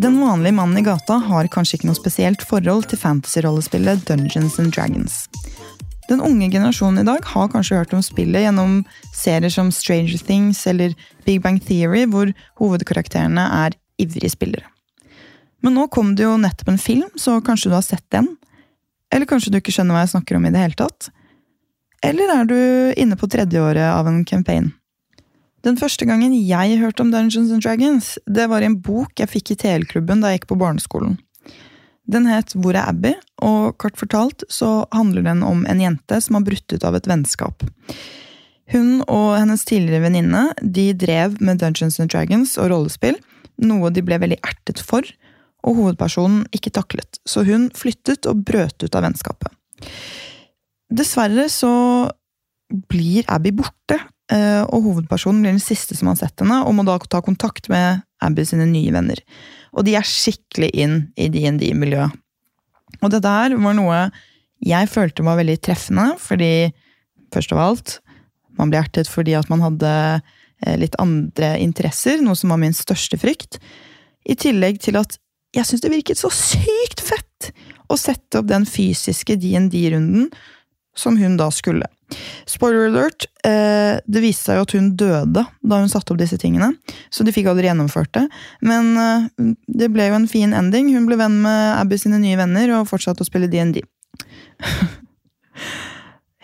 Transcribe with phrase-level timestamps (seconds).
[0.00, 4.72] Den vanlige mannen i gata har kanskje ikke noe spesielt forhold til fantasy-rollespillet Dungeons and
[4.72, 5.26] Dragons.
[6.08, 8.78] Den unge generasjonen i dag har kanskje hørt om spillet gjennom
[9.12, 10.94] serier som Stranger Things eller
[11.26, 12.32] Big Bang Theory, hvor
[12.62, 14.64] hovedkarakterene er ivrige spillere.
[15.60, 18.38] Men nå kom det jo nettopp en film, så kanskje du har sett den?
[19.12, 21.12] Eller kanskje du ikke skjønner hva jeg snakker om i det hele tatt?
[22.00, 22.60] Eller er du
[22.96, 24.72] inne på tredjeåret av en campaign?
[25.66, 29.28] Den første gangen jeg hørte om Dungeons and Dragons, det var i en bok jeg
[29.28, 31.18] fikk i TL-klubben da jeg gikk på barneskolen.
[32.10, 33.12] Den het Hvor er Abby?
[33.40, 37.06] og kort fortalt så handler den om en jente som har brutt ut av et
[37.08, 37.64] vennskap.
[38.70, 43.16] Hun og hennes tidligere venninne de drev med Dungeons and Dragons og rollespill,
[43.64, 45.06] noe de ble veldig ertet for,
[45.64, 49.52] og hovedpersonen ikke taklet, så hun flyttet og brøt ut av vennskapet.
[50.90, 51.72] Dessverre så
[52.92, 53.98] blir Abby borte,
[54.30, 58.04] og hovedpersonen blir den siste som har sett henne, og må da ta kontakt med
[58.22, 59.18] Abby sine nye venner.
[59.74, 62.14] Og de er skikkelig inn i DND-miljøet.
[63.00, 64.00] Og det der var noe
[64.60, 66.70] jeg følte var veldig treffende, fordi
[67.32, 67.98] først av alt
[68.58, 72.74] Man ble ertet fordi at man hadde eh, litt andre interesser, noe som var min
[72.76, 73.56] største frykt.
[74.28, 75.14] I tillegg til at
[75.56, 77.52] jeg syns det virket så sykt fett
[77.88, 80.28] å sette opp den fysiske DND-runden
[80.98, 81.88] som hun da skulle.
[82.48, 86.38] Spoiler alert, eh, det viste seg jo at hun døde da hun satte opp disse
[86.40, 86.72] tingene,
[87.12, 88.26] så de fikk aldri gjennomført det.
[88.66, 90.90] Men eh, det ble jo en fin ending.
[90.96, 93.82] Hun ble venn med Abby sine nye venner og fortsatte å spille DND.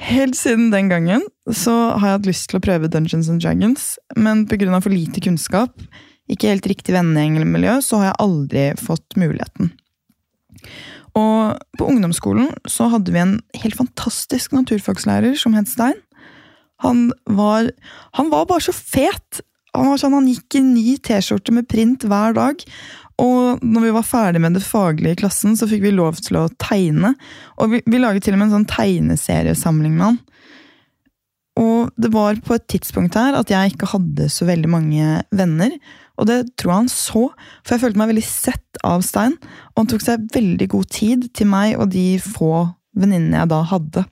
[0.06, 3.96] Helt siden den gangen så har jeg hatt lyst til å prøve Dungeons and Dragons,
[4.14, 4.80] men pga.
[4.80, 5.72] for lite kunnskap,
[6.30, 9.72] ikke helt riktig vennegjengmiljø, så har jeg aldri fått muligheten.
[11.16, 15.98] Og på ungdomsskolen så hadde vi en helt fantastisk naturfagslærer som het Stein.
[16.84, 17.70] Han var,
[18.18, 19.42] han var bare så fet!
[19.76, 22.62] Han var sånn, han gikk i ny T-skjorte med print hver dag.
[23.20, 26.38] Og når vi var ferdig med det faglige i klassen, så fikk vi lov til
[26.40, 27.14] å tegne.
[27.60, 30.18] Og vi, vi laget til og med en sånn tegneseriesamling med han.
[31.56, 35.76] Og det var på et tidspunkt her at jeg ikke hadde så veldig mange venner.
[36.20, 37.22] Og det tror jeg han så,
[37.64, 39.36] for jeg følte meg veldig sett av Stein.
[39.72, 43.60] Og han tok seg veldig god tid til meg og de få venninnene jeg da
[43.72, 44.04] hadde.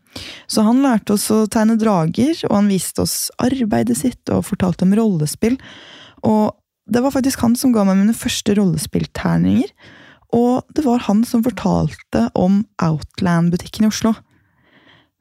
[0.50, 4.84] Så han lærte oss å tegne drager, og han viste oss arbeidet sitt og fortalte
[4.86, 5.56] om rollespill.
[6.24, 6.52] Og
[6.84, 9.72] det var faktisk han som ga meg mine første rollespillterninger.
[10.36, 14.14] Og det var han som fortalte om Outland-butikken i Oslo.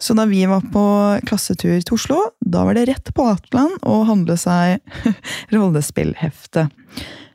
[0.04, 0.84] Så da vi var på
[1.24, 4.82] klassetur til Oslo, da var det rett på Outland å handle seg
[5.56, 6.66] rollespillhefte.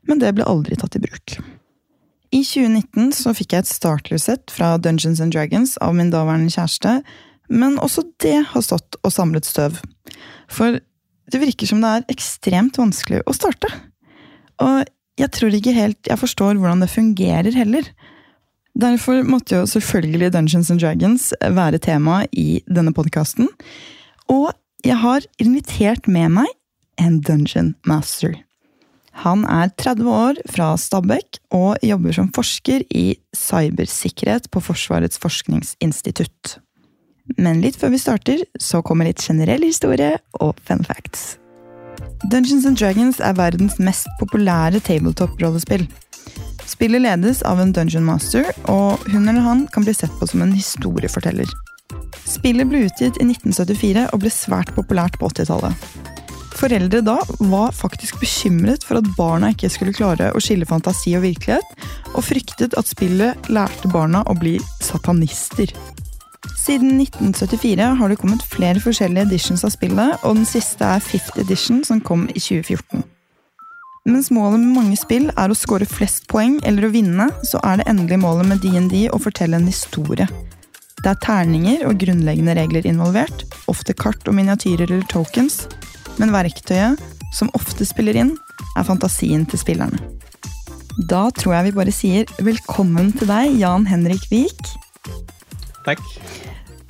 [0.09, 1.39] Men det ble aldri tatt i bruk.
[2.29, 6.99] I 2019 så fikk jeg et starter-sett fra Dungeons and Dragons av min daværende kjæreste,
[7.49, 9.81] men også det har stått og samlet støv.
[10.53, 10.77] For
[11.33, 13.73] det virker som det er ekstremt vanskelig å starte.
[14.61, 14.85] Og
[15.19, 17.89] jeg tror ikke helt jeg forstår hvordan det fungerer heller.
[18.79, 23.49] Derfor måtte jo selvfølgelig Dungeons and Dragons være tema i denne podkasten.
[24.31, 24.53] Og
[24.87, 26.53] jeg har invitert med meg
[27.03, 28.37] en Dungeon Master.
[29.25, 36.59] Han er 30 år fra Stabekk og jobber som forsker i cybersikkerhet på Forsvarets forskningsinstitutt.
[37.37, 41.35] Men litt før vi starter, så kommer litt generell historie og fun facts.
[42.31, 45.89] Dungeons and Dragons er verdens mest populære tabletop-rollespill.
[46.69, 50.45] Spillet ledes av en dungeon master, og hun eller han kan bli sett på som
[50.45, 51.49] en historieforteller.
[52.29, 55.89] Spillet ble utgitt i 1974 og ble svært populært på 80-tallet.
[56.59, 57.17] Foreldre da
[57.49, 61.77] var faktisk bekymret for at barna ikke skulle klare å skille fantasi og virkelighet,
[62.13, 65.73] og fryktet at spillet lærte barna å bli satanister.
[66.59, 71.39] Siden 1974 har det kommet flere forskjellige editions av spillet, og den siste er Fifth
[71.41, 73.07] Edition, som kom i 2014.
[74.09, 77.81] Mens målet med mange spill er å score flest poeng eller å vinne, så er
[77.81, 80.25] det endelige målet med DND å fortelle en historie.
[81.03, 85.67] Det er terninger og grunnleggende regler involvert, ofte kart og miniatyrer eller tokens,
[86.17, 86.97] men verktøyet,
[87.37, 88.33] som ofte spiller inn,
[88.81, 90.01] er fantasien til spillerne.
[91.11, 94.73] Da tror jeg vi bare sier velkommen til deg, Jan Henrik Wiik.
[95.85, 96.01] Takk.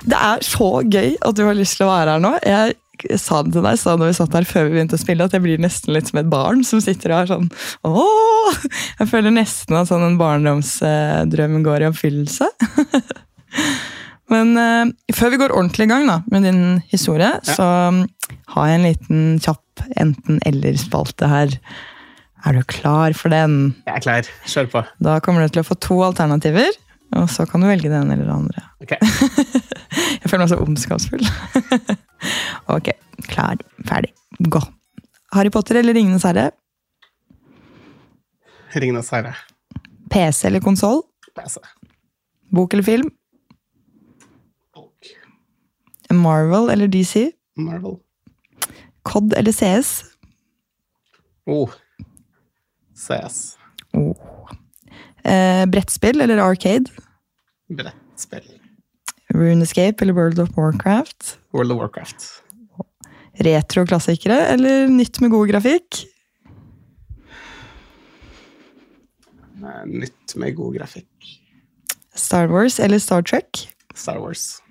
[0.07, 2.37] Det er så gøy at du har lyst til å være her nå.
[2.47, 2.88] Jeg jeg
[3.21, 5.35] sa det til deg sa når vi satt her før vi begynte å spille, at
[5.35, 7.47] jeg blir nesten litt som et barn som sitter og er sånn
[7.87, 8.57] Åh!
[8.99, 12.49] Jeg føler nesten at sånn en barndomsdrøm går i oppfyllelse.
[14.33, 17.55] Men uh, før vi går ordentlig i gang da, med din historie, ja.
[17.55, 18.03] så um,
[18.53, 21.55] har jeg en liten kjapp enten-eller-spalte her.
[22.47, 23.73] Er du klar for den?
[23.87, 24.29] Jeg er klar.
[24.49, 24.83] Kjør på.
[25.03, 26.69] Da kommer du til å få to alternativer,
[27.17, 28.65] og så kan du velge det ene eller det andre.
[28.85, 29.59] Okay.
[30.21, 31.25] jeg føler meg så ondskapsfull.
[32.69, 32.89] Ok,
[33.31, 33.57] klar,
[33.87, 34.11] ferdig,
[34.51, 34.59] gå.
[35.33, 36.49] Harry Potter eller Ringenes herre?
[38.75, 39.31] Ringenes herre.
[40.11, 41.01] PC eller konsoll?
[41.37, 41.61] PC.
[42.53, 43.09] Bok eller film?
[44.75, 45.09] Folk.
[46.11, 47.29] Marvel eller DC?
[47.57, 47.97] Marvel.
[49.07, 49.93] COD eller CS?
[51.47, 51.71] Oh.
[52.93, 53.57] CS.
[53.93, 54.13] Oh.
[55.23, 56.91] Eh, brettspill eller Arcade?
[57.69, 58.58] Brettspill.
[59.33, 61.37] Runescape eller World of Warcraft?
[61.53, 62.25] World of Warcraft.
[63.39, 66.05] Retro-klassikere eller nytt med god grafikk?
[69.63, 71.35] Eh, Nytt med god grafikk.
[72.15, 73.69] Star Wars eller Star Trek?
[73.95, 74.61] Star Wars.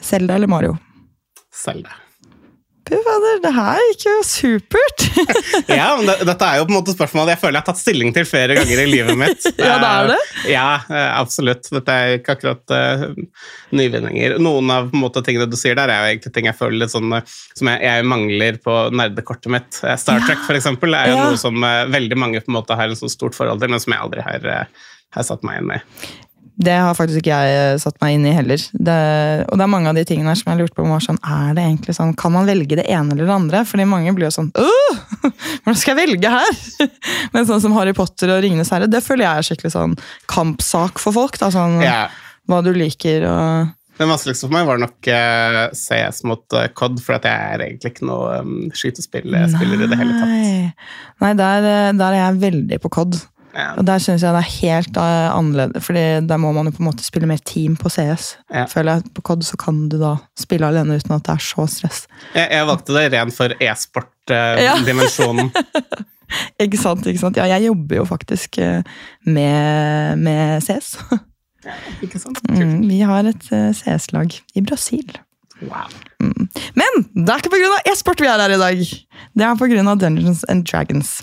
[0.00, 0.76] Zelda eller Mario?
[1.64, 1.90] Zelda.
[2.86, 5.04] Fy fader, det her gikk jo supert!
[5.66, 7.80] Ja, men det, dette er jo på en måte spørsmålet jeg føler jeg har tatt
[7.80, 9.46] stilling til flere ganger i livet mitt.
[9.58, 10.18] Ja, det er det.
[10.20, 11.66] Eh, Ja, eh, absolutt.
[11.74, 13.06] Dette er ikke akkurat uh,
[13.74, 14.36] nyvinninger.
[14.42, 17.10] Noen av måte, tingene du sier der, er jo egentlig ting jeg føler litt sånn
[17.26, 19.80] som jeg, jeg mangler på nerdekortet mitt.
[19.82, 20.28] Star Ja.
[20.28, 21.26] Trek, for eksempel, er jo Ja.
[21.32, 23.82] noe som uh, veldig mange på en måte har en sånn stort forhold til, men
[23.82, 24.86] som jeg aldri har, uh,
[25.18, 25.80] har satt meg inn i.
[26.56, 28.60] Det har faktisk ikke jeg eh, satt meg inn i heller.
[28.72, 28.96] Det,
[29.44, 31.52] og det er mange av de tingene her som jeg lurte på var sånn, er
[31.56, 33.62] det egentlig sånn, Kan man velge det ene eller det andre?
[33.68, 35.00] Fordi mange blir jo sånn Åh!
[35.28, 36.60] Hvordan skal jeg velge her?
[37.36, 39.98] Men sånn som Harry Potter og Ringenes herre, det føler jeg er skikkelig sånn
[40.32, 41.36] kampsak for folk.
[41.42, 42.08] da, sånn yeah.
[42.48, 47.00] Hva du liker og Det vanskeligste for meg var nok eh, CS mot eh, COD,
[47.04, 50.84] for at jeg er egentlig ikke noe um, i det hele tatt.
[51.24, 53.18] Nei, der, der er jeg veldig på COD.
[53.56, 53.70] Ja.
[53.80, 56.82] Og der syns jeg det er helt eh, annerledes, Fordi der må man jo på
[56.82, 58.34] en måte spille mer team på CS.
[58.52, 58.66] Ja.
[58.68, 61.66] Føler jeg På COD så kan du da spille alene uten at det er så
[61.70, 62.04] stress.
[62.34, 65.50] Jeg, jeg valgte det ren for e-sport-dimensjonen.
[66.64, 67.06] Ikke sant?
[67.06, 67.36] ikke sant?
[67.38, 68.82] Ja, jeg jobber jo faktisk eh,
[69.22, 70.96] med, med CS.
[72.04, 72.40] ikke sant?
[72.50, 75.12] Mm, vi har et eh, CS-lag i Brasil.
[75.64, 75.88] Wow.
[76.76, 77.78] Men det er ikke pga.
[77.88, 78.80] e-sport vi er her i dag.
[79.36, 79.94] Det er pga.
[79.96, 81.22] Dungeons and Dragons.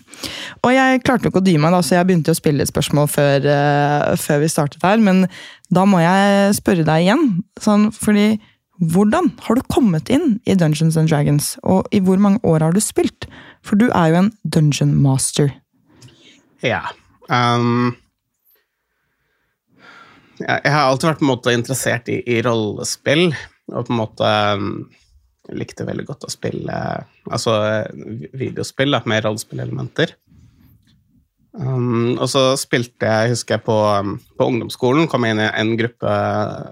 [0.63, 3.09] Og jeg klarte ikke å dy meg, da, så jeg begynte å spille et spørsmål
[3.11, 4.97] før, uh, før vi startet her.
[5.03, 5.27] Men
[5.73, 7.27] da må jeg spørre deg igjen.
[7.61, 8.33] Sånn, fordi
[8.81, 11.53] hvordan har du kommet inn i Dungeons and Dragons?
[11.63, 13.29] Og i hvor mange år har du spilt?
[13.63, 15.53] For du er jo en dungeon master.
[16.65, 16.81] Ja.
[17.29, 17.93] Um,
[20.41, 23.29] jeg har alltid vært på en måte interessert i, i rollespill,
[23.71, 24.67] og på en måte um,
[25.55, 26.75] likte veldig godt å spille
[27.29, 27.55] altså
[28.35, 30.15] videospill da, med rollespillelementer.
[31.53, 35.51] Um, og så spilte jeg, husker jeg, på, um, på ungdomsskolen, kom jeg inn i
[35.51, 36.13] en gruppe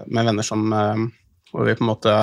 [0.08, 1.06] med venner som um,
[1.52, 2.16] hvor vi på en måte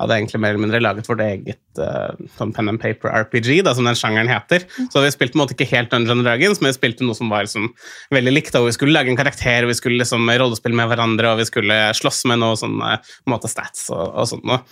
[0.00, 3.72] hadde egentlig mer eller mindre laget vårt eget uh, sånn pen and paper RPG, da,
[3.76, 4.66] som den sjangeren heter.
[4.92, 7.32] Så vi spilte på en måte ikke helt Dungeon Dragons, men vi spilte noe som
[7.32, 7.70] var liksom,
[8.14, 8.56] veldig likt.
[8.56, 11.48] hvor Vi skulle lage en karakter, og vi skulle liksom rollespille med hverandre, og vi
[11.48, 12.98] skulle slåss med noe sånn uh,
[13.30, 14.62] måte stats og, og sånt noe.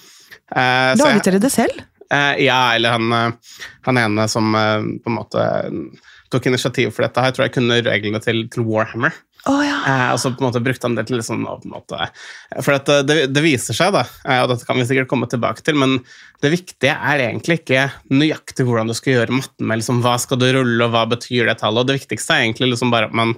[0.53, 1.85] Uh, Laget dere det selv?
[2.13, 3.55] Uh, ja, eller han, eh,
[3.89, 5.45] han ene som eh, på en måte
[6.33, 9.15] tok initiativ for dette her, tror jeg kunne reglene til, til Warhammer.
[9.45, 9.77] Å ja.
[9.85, 12.07] Eh, og så på en måte brukte han det til sånn måte,
[12.65, 15.29] For at eh, det, det viser seg, da, eh, og dette kan vi sikkert komme
[15.29, 15.99] tilbake til, men
[16.41, 20.41] det viktige er egentlig ikke nøyaktig hvordan du skal gjøre matten med liksom, hva skal
[20.41, 21.85] du rulle, og hva betyr det tallet.
[21.85, 23.37] og Det viktigste er egentlig liksom bare at man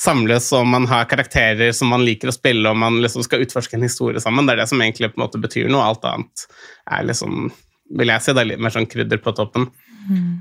[0.00, 3.78] samles og man har karakterer som man liker å spille, og man liksom skal utforske
[3.78, 4.46] en historie sammen.
[4.46, 5.82] Det er det som egentlig på en måte betyr noe.
[5.90, 6.46] Alt annet
[6.90, 7.50] er liksom
[7.98, 9.66] vil jeg si, det er litt mer sånn krydder på toppen.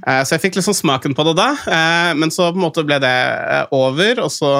[0.07, 2.85] Eh, så jeg fikk liksom smaken på det da, eh, men så på en måte
[2.87, 4.54] ble det eh, over, og så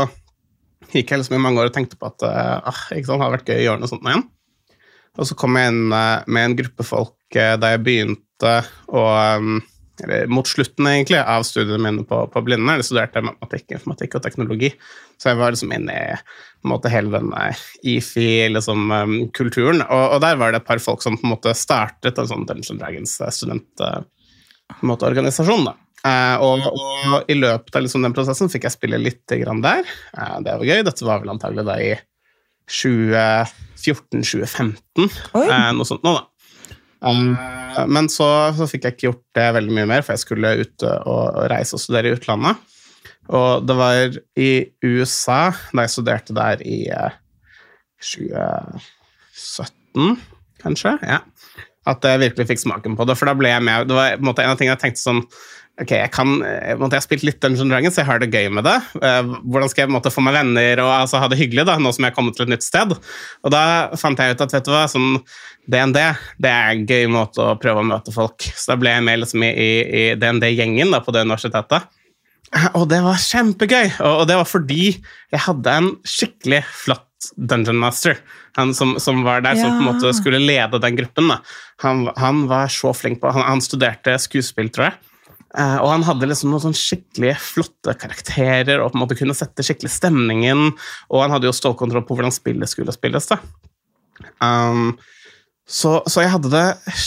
[0.94, 3.26] gikk jeg liksom i mange år og tenkte på at eh, ah, ikke sant, det
[3.26, 4.28] hadde vært gøy å gjøre noe sånt igjen.
[5.20, 8.56] Og så kom jeg inn eh, med en gruppe folk eh, da jeg begynte
[8.88, 9.04] å
[10.04, 12.78] eller mot slutten egentlig av studiene mine på, på Blinde.
[12.80, 14.70] Jeg studerte matematikk, informatikk og teknologi.
[15.20, 16.00] Så jeg var liksom inne i
[16.70, 17.58] måte, hele den eh,
[17.96, 19.78] IFI-kulturen.
[19.80, 22.32] Liksom, og, og der var det et par folk som på en måte startet en
[22.32, 25.64] sånn Dungeon Dragons-studentorganisasjon.
[25.68, 25.74] da.
[26.08, 29.84] Eh, og, og i løpet av liksom den prosessen fikk jeg spille litt grann der.
[30.16, 30.82] Uh, det var gøy.
[30.88, 31.92] Dette var vel antagelig da i
[32.70, 35.48] 2014-2015, Oi.
[35.50, 36.24] eh, noe sånt nå, da.
[37.90, 38.28] Men så,
[38.58, 41.22] så fikk jeg ikke gjort det veldig mye mer, for jeg skulle ut og, og
[41.50, 42.56] reise og studere i utlandet.
[43.30, 47.12] Og det var i USA, da jeg studerte der i eh,
[48.02, 50.18] 2017,
[50.64, 51.20] kanskje, ja,
[51.90, 53.16] at jeg virkelig fikk smaken på det.
[53.20, 55.24] For da ble jeg med Det var en en av tingene jeg tenkte sånn
[55.80, 58.50] Ok, jeg kan, jeg, måtte, jeg har spilt litt Dungeon Dragons, jeg har det gøy
[58.52, 58.76] med det.
[59.00, 61.94] Eh, hvordan skal jeg måtte, få meg venner og altså, ha det hyggelig da, nå
[61.96, 62.92] som jeg har kommet til et nytt sted?
[63.48, 63.62] Og da
[64.00, 65.22] fant jeg ut at vet du hva, sånn,
[65.70, 66.00] DND
[66.42, 68.44] det er en gøy måte å prøve å møte folk.
[68.52, 71.88] Så da ble jeg med liksom, i, i, DND-gjengen på det universitetet.
[72.76, 73.86] Og det var kjempegøy!
[74.02, 77.06] Og, og det var fordi jeg hadde en skikkelig flott
[77.36, 78.20] Dungeon Master.
[78.58, 81.32] Han som, som var der, som på en måte skulle lede den gruppen.
[81.86, 85.09] Han, han var så flink på Han, han studerte skuespill, tror jeg.
[85.58, 89.38] Eh, og han hadde liksom noen sånn skikkelig flotte karakterer og på en måte kunne
[89.38, 90.68] sette skikkelig stemningen.
[91.10, 93.30] Og han hadde jo stålkontroll på hvordan spillet skulle spilles.
[93.32, 93.40] da.
[94.44, 94.94] Um,
[95.66, 96.66] så, så, jeg hadde det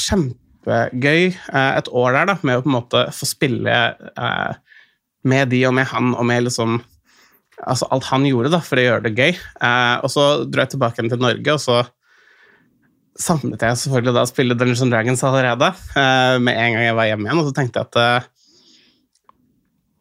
[0.09, 3.79] kjempegøy uh, et år der da, med å på en måte få spille
[4.17, 4.53] uh,
[5.29, 6.81] med de og med han og med liksom
[7.63, 9.37] altså alt han gjorde da, for å gjøre det gøy.
[10.03, 11.77] Og så dro jeg tilbake til Norge, og så
[13.23, 15.69] savnet jeg selvfølgelig da å spille Dungeons Dragons allerede.
[16.43, 18.32] Med en gang jeg var hjemme igjen, og så tenkte jeg at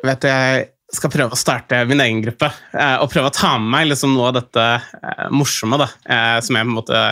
[0.03, 2.49] vet du, jeg skal prøve å starte min egen gruppe.
[2.75, 6.39] Eh, og prøve å ta med meg liksom noe av dette eh, morsomme da, eh,
[6.43, 7.03] som jeg på en måte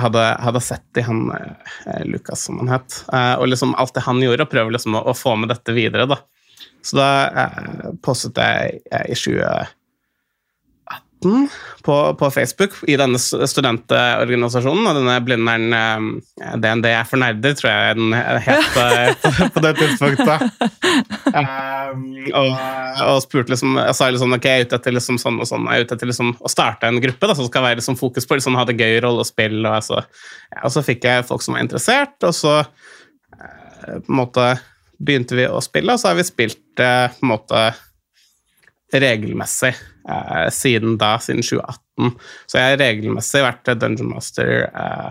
[0.00, 1.26] hadde, hadde sett i han
[2.08, 3.02] Lukas, som han het.
[3.12, 6.06] og liksom alt det han gjorde, og prøve liksom å, å få med dette videre.
[6.08, 6.16] da.
[6.80, 7.08] Så da
[8.00, 8.80] postet jeg
[9.12, 9.18] i
[11.22, 11.48] 2018
[11.84, 17.70] på, på, Facebook i denne studentorganisasjonen, og denne blinderen eh, DND er for nerder, tror
[17.70, 20.46] jeg den het eh, på, på det tidspunktet.
[21.28, 22.48] Um, og,
[23.04, 25.66] og, spurte liksom Jeg sa liksom ok, jeg er ute etter liksom sånn og sånn,
[25.68, 28.28] jeg er ute etter liksom å starte en gruppe da, som skal være liksom fokus
[28.28, 29.60] på liksom, ha det gøy rollespill.
[29.64, 30.02] Og, altså,
[30.52, 32.60] ja, og så fikk jeg folk som var interessert, og så
[33.88, 34.50] på en måte
[34.98, 37.62] begynte vi å spille, og så har vi spilt eh, på en måte
[38.92, 39.74] regelmessig
[40.08, 42.14] eh, siden da, siden 2018.
[42.46, 45.10] Så jeg har regelmessig vært Dungeon Master eh,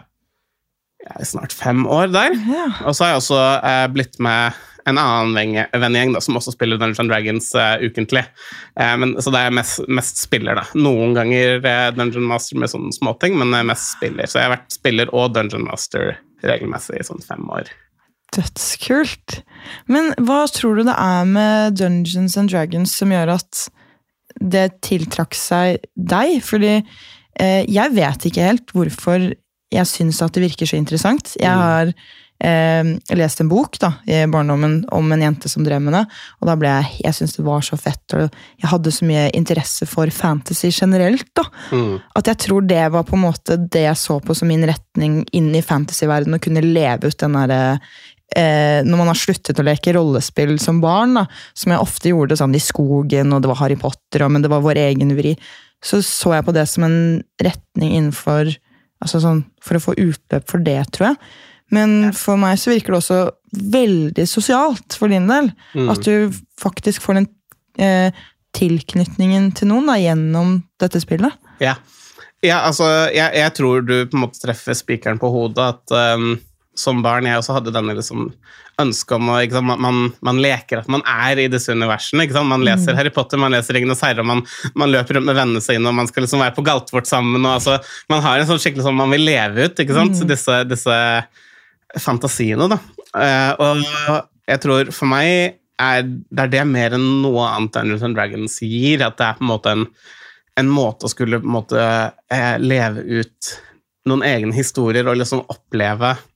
[1.21, 2.35] i snart fem år der.
[2.49, 2.69] Ja.
[2.85, 7.09] Og så har jeg også eh, blitt med en annen vennegjeng som også spiller Dungeon
[7.09, 8.23] Dragons uh, ukentlig.
[8.79, 10.63] Uh, men, så det er mest, mest, spiller, da.
[10.79, 14.29] Noen ganger uh, Dungeon Master med sånne småting, men mest spiller.
[14.29, 17.67] Så jeg har vært spiller og Dungeon Master regelmessig i sånn fem år.
[18.35, 19.41] Dødskult.
[19.91, 23.67] Men hva tror du det er med Dungeons and Dragons som gjør at
[24.39, 26.37] det tiltrakk seg deg?
[26.45, 29.31] Fordi eh, jeg vet ikke helt hvorfor
[29.73, 31.33] jeg syns at det virker så interessant.
[31.39, 31.63] Jeg mm.
[31.63, 31.91] har
[32.43, 36.03] eh, lest en bok da, i barndommen om en jente som drev med det.
[36.39, 38.27] Og da ble jeg jeg syntes det var så fett, og
[38.61, 41.27] jeg hadde så mye interesse for fantasy generelt.
[41.35, 41.95] da, mm.
[42.19, 45.23] At jeg tror det var på en måte det jeg så på som min retning
[45.35, 46.39] inn i fantasyverdenen.
[46.39, 47.79] Å kunne leve ut den derre
[48.35, 51.25] eh, når man har sluttet å leke rollespill som barn, da,
[51.57, 54.51] som jeg ofte gjorde sånn i skogen, og det var Harry Potter, og, men det
[54.51, 55.35] var vår egen vri,
[55.83, 56.99] så så jeg på det som en
[57.43, 58.55] retning innenfor
[59.03, 61.17] altså sånn, For å få utløp for det, tror jeg.
[61.75, 63.19] Men for meg så virker det også
[63.75, 65.51] veldig sosialt, for din del.
[65.77, 65.91] Mm.
[65.93, 67.27] At du faktisk får den
[67.77, 68.23] eh,
[68.57, 71.35] tilknytningen til noen da, gjennom dette spillet.
[71.61, 71.75] Ja,
[72.41, 75.75] ja altså, jeg, jeg, tror du på en måte treffer spikeren på hodet.
[75.75, 76.39] at um
[76.77, 78.29] som barn jeg også hadde denne liksom,
[78.81, 82.27] ønsket om å sant, man, man, leker at man er i disse universene.
[82.45, 82.99] Man leser mm.
[82.99, 84.43] Harry Potter, man leser Ringenes herre, man,
[84.77, 87.41] man løper rundt med vennene sine, og man skal liksom være på Galtvort sammen.
[87.41, 87.79] Og, altså,
[88.13, 90.21] man har en sånn skikkelig sånn man vil leve ut, ikke sant?
[90.21, 90.29] Mm.
[90.33, 90.99] Disse, disse,
[92.03, 92.69] fantasiene.
[92.69, 92.81] da.
[93.17, 98.05] Uh, og jeg tror for meg er det er det mer enn noe annet Dungeons
[98.05, 99.01] and Dragons gir.
[99.05, 99.85] At det er på en måte en,
[100.61, 103.53] en måte å skulle måte, uh, leve ut
[104.07, 106.26] noen egne historier og liksom oppleve Eh,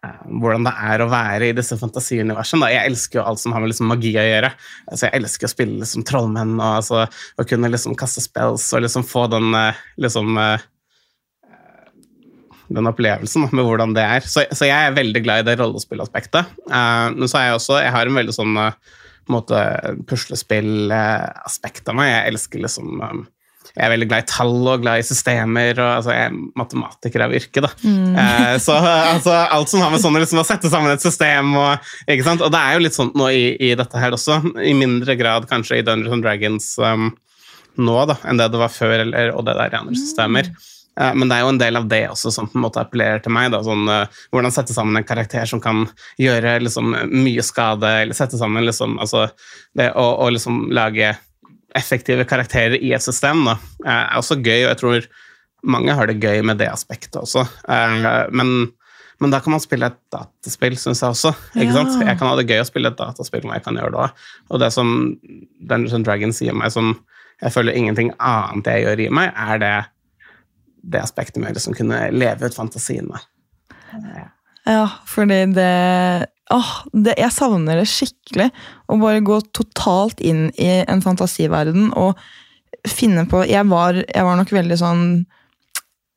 [0.00, 2.70] hvordan det er å være i disse fantasiuniversene.
[2.72, 4.50] Jeg elsker jo alt som har med liksom magi å gjøre.
[4.88, 7.04] Altså, jeg elsker å spille liksom trollmenn og altså,
[7.36, 10.68] å kunne liksom kaste spells og liksom få den eh, liksom eh,
[12.70, 14.24] den opplevelsen med hvordan det er.
[14.24, 16.44] Så, så, jeg er veldig glad i det rollespillaspektet.
[16.70, 18.70] men så er jeg også Jeg har en veldig sånn uh,
[20.06, 22.12] puslespillaspekt av meg.
[22.12, 23.02] Jeg elsker liksom
[23.76, 25.78] jeg er veldig glad i tall og glad i systemer.
[25.78, 27.64] og altså, Jeg er matematiker av yrke.
[27.64, 27.70] da.
[27.84, 28.16] Mm.
[28.24, 31.92] Eh, så altså, alt som har med sånn liksom, å sette sammen et system og,
[32.06, 32.44] ikke sant?
[32.44, 34.40] og det er jo litt sånn nå i, i, dette her også.
[34.64, 37.12] I mindre grad kanskje i Dungeons and Dragons um,
[37.80, 40.50] nå da, enn det det var før, eller, og det der i andre systemer.
[40.50, 40.68] Mm.
[41.00, 43.22] Eh, men det er jo en del av det også som på en måte appellerer
[43.24, 43.50] til meg.
[43.54, 45.86] Da, sånn, uh, hvordan sette sammen en karakter som kan
[46.20, 49.28] gjøre liksom, mye skade, eller sette sammen liksom, altså,
[49.78, 51.14] det å, å liksom, lage
[51.78, 55.08] effektive karakterer i et system da, er også gøy, og jeg tror
[55.62, 57.44] mange har det gøy med det aspektet også.
[57.68, 58.70] Eh, men,
[59.20, 61.34] men da kan man spille et dataspill, syns jeg også.
[61.54, 61.76] ikke ja.
[61.76, 62.00] sant?
[62.00, 64.26] Jeg kan ha det gøy å spille et dataspill når jeg kan gjøre det òg.
[64.50, 64.92] Og det som
[65.60, 66.94] Dungeons Dragons gir meg, som
[67.40, 69.74] jeg føler ingenting annet jeg gjør, i meg, er det,
[70.96, 73.28] det aspektet med å liksom kunne leve ut fantasien med.
[73.90, 74.28] Ja,
[75.08, 78.50] fordi det åh, det, Jeg savner det skikkelig.
[78.90, 82.18] Å bare gå totalt inn i en fantasiverden og
[82.88, 85.06] finne på Jeg var, jeg var nok veldig sånn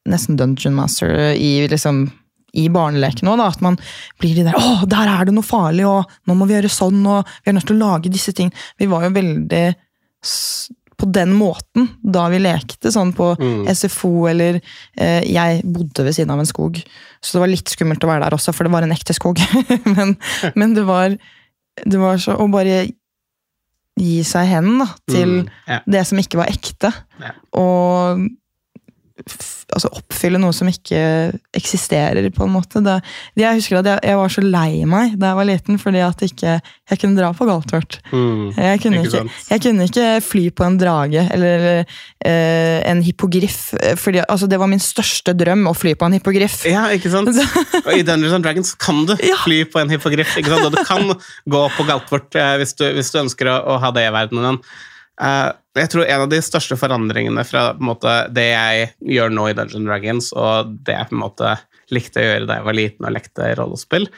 [0.09, 2.05] Nesten Dungeon Master i liksom
[2.53, 3.79] i barneleken òg, at man
[4.21, 7.01] blir de der 'Å, der er det noe farlig', og 'nå må vi gjøre sånn',
[7.09, 8.53] og 'vi er nødt til å lage disse ting'.
[8.77, 9.75] Vi var jo veldig
[11.03, 13.67] på den måten da vi lekte, sånn på Mm.
[13.75, 14.59] SFO eller
[14.97, 16.79] eh, Jeg bodde ved siden av en skog,
[17.21, 19.39] så det var litt skummelt å være der også, for det var en ekte skog.
[19.97, 20.15] men,
[20.59, 21.15] men det var
[21.83, 22.83] det var så Å bare
[23.99, 25.79] gi seg hen da, til Mm, ja.
[25.85, 26.89] det som ikke var ekte.
[27.21, 27.31] Ja.
[27.61, 28.23] Og
[29.73, 30.99] altså oppfylle noe som ikke
[31.55, 32.81] eksisterer, på en måte.
[32.83, 32.95] Det,
[33.39, 36.23] jeg husker at jeg, jeg var så lei meg da jeg var liten, fordi at
[36.25, 36.55] ikke,
[36.91, 37.99] jeg kunne dra på Galtvort.
[38.11, 38.53] Mm.
[38.57, 43.73] Jeg kunne, Ikke jeg kunne ikke fly på en drage eller eh, en hippogriff.
[43.79, 46.63] eh, Fordi, altså, det var min største drøm, å fly på en hippogriff.
[46.69, 47.29] Ja, ikke sant?
[47.85, 49.37] Og i Dungeons and Dragons kan du Ja.
[49.45, 50.37] fly på en hippogriff.
[50.41, 51.13] Og du kan
[51.49, 54.59] gå på Galtvort eh, hvis, du, hvis du ønsker å, å ha det i verdenen.
[55.21, 59.57] Eh, jeg tror En av de største forandringene fra måte, det jeg gjør nå i
[59.57, 61.57] Dungeons Dragons, og det jeg på en måte
[61.93, 64.09] likte å gjøre da jeg var liten og lekte rollespill,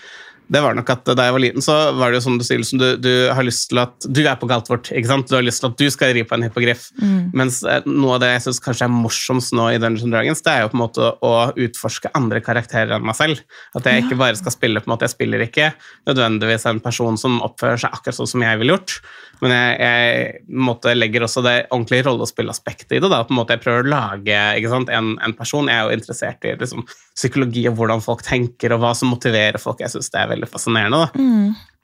[0.45, 2.59] det var nok at da jeg var liten, så var det jo som du sier,
[2.61, 4.91] liksom, du, du har lyst til at du er på Galtvort.
[4.93, 5.29] ikke sant?
[5.29, 6.87] Du har lyst til at du skal ri på en hippogriff.
[7.35, 10.53] Mens eh, noe av det jeg synes kanskje er morsomst nå i Dungeons Dragons, det
[10.53, 11.33] er jo på en måte å
[11.65, 13.41] utforske andre karakterer enn meg selv.
[13.77, 15.71] At jeg ikke bare skal spille på en måte, Jeg spiller ikke
[16.05, 18.99] nødvendigvis en person som oppfører seg akkurat sånn som jeg ville gjort,
[19.43, 23.11] men jeg, jeg på måte, legger også det ordentlige rollespillaspektet i det.
[23.11, 24.39] da, på en måte Jeg prøver å lage
[24.71, 25.69] sant, en, en person.
[25.71, 29.61] Jeg er jo interessert i liksom, psykologi og hvordan folk tenker, og hva som motiverer
[29.61, 29.83] folk.
[29.83, 31.05] Jeg synes det er veldig fascinerende.
[31.05, 31.25] da.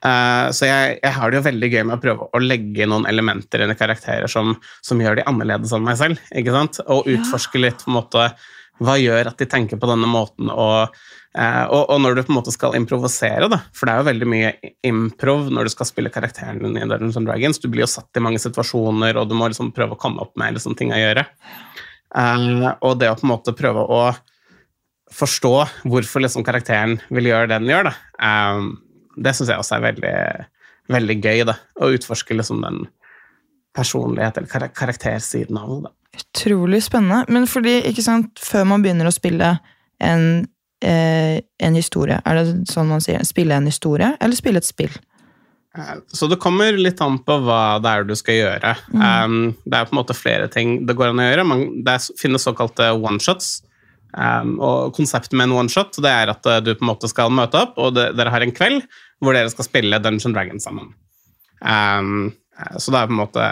[0.02, 3.06] Uh, så jeg, jeg har det jo veldig gøy med å prøve å legge noen
[3.06, 6.24] elementer inn i karakterer som, som gjør de annerledes enn meg selv.
[6.34, 6.80] ikke sant?
[6.90, 8.26] Og utforske litt på en måte
[8.82, 10.50] hva gjør at de tenker på denne måten.
[10.50, 10.94] Og,
[11.38, 14.08] eh, og, og når du på en måte skal improvisere, da, for det er jo
[14.10, 14.52] veldig mye
[14.88, 17.62] improv når du skal spille karakteren din i Dungeons and Dragons.
[17.62, 20.34] Du blir jo satt i mange situasjoner, og du må liksom prøve å komme opp
[20.40, 21.26] med liksom, ting å gjøre.
[22.18, 24.04] Eh, og det å på en måte prøve å
[25.12, 25.56] forstå
[25.92, 27.94] hvorfor liksom karakteren vil gjøre det den gjør, da.
[28.24, 28.72] eh,
[29.22, 30.16] det syns jeg også er veldig,
[30.92, 31.44] veldig gøy.
[31.48, 32.86] da, Å utforske liksom den
[33.76, 35.92] personlighet eller kar karaktersiden av det.
[36.22, 37.24] Utrolig spennende.
[37.32, 39.54] Men fordi, ikke sant, før man begynner å spille
[40.02, 40.26] en,
[40.84, 43.24] eh, en historie, er det sånn man sier?
[43.24, 44.92] Spille en historie, eller spille et spill?
[45.78, 48.76] Eh, Så det kommer litt an på hva det er du skal gjøre.
[48.92, 51.46] Um, det er på en måte flere ting det går an å gjøre.
[51.48, 53.62] Man, det finnes såkalte oneshots.
[54.12, 57.32] Um, og konseptet med en oneshot det er at uh, du på en måte skal
[57.32, 58.84] møte opp, og det, dere har en kveld
[59.24, 60.90] hvor dere skal spille Dungeon Dragons sammen.
[61.62, 62.38] Um, eh,
[62.76, 63.44] så det er på en måte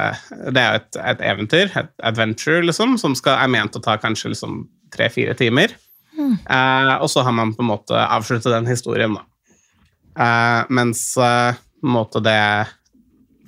[0.52, 4.34] Det er et, et eventyr, et adventure, liksom, som skal, er ment å ta kanskje
[4.34, 5.72] liksom tre-fire timer.
[6.20, 9.24] Eh, og så har man på en måte avsluttet den historien, da.
[10.20, 12.36] Eh, mens eh, på en måte det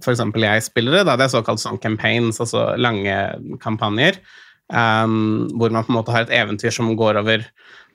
[0.02, 3.14] eksempel jeg spiller det, da, det er såkalt sånn campaigns, altså lange
[3.62, 4.18] kampanjer,
[4.70, 7.46] um, hvor man på en måte har et eventyr som går over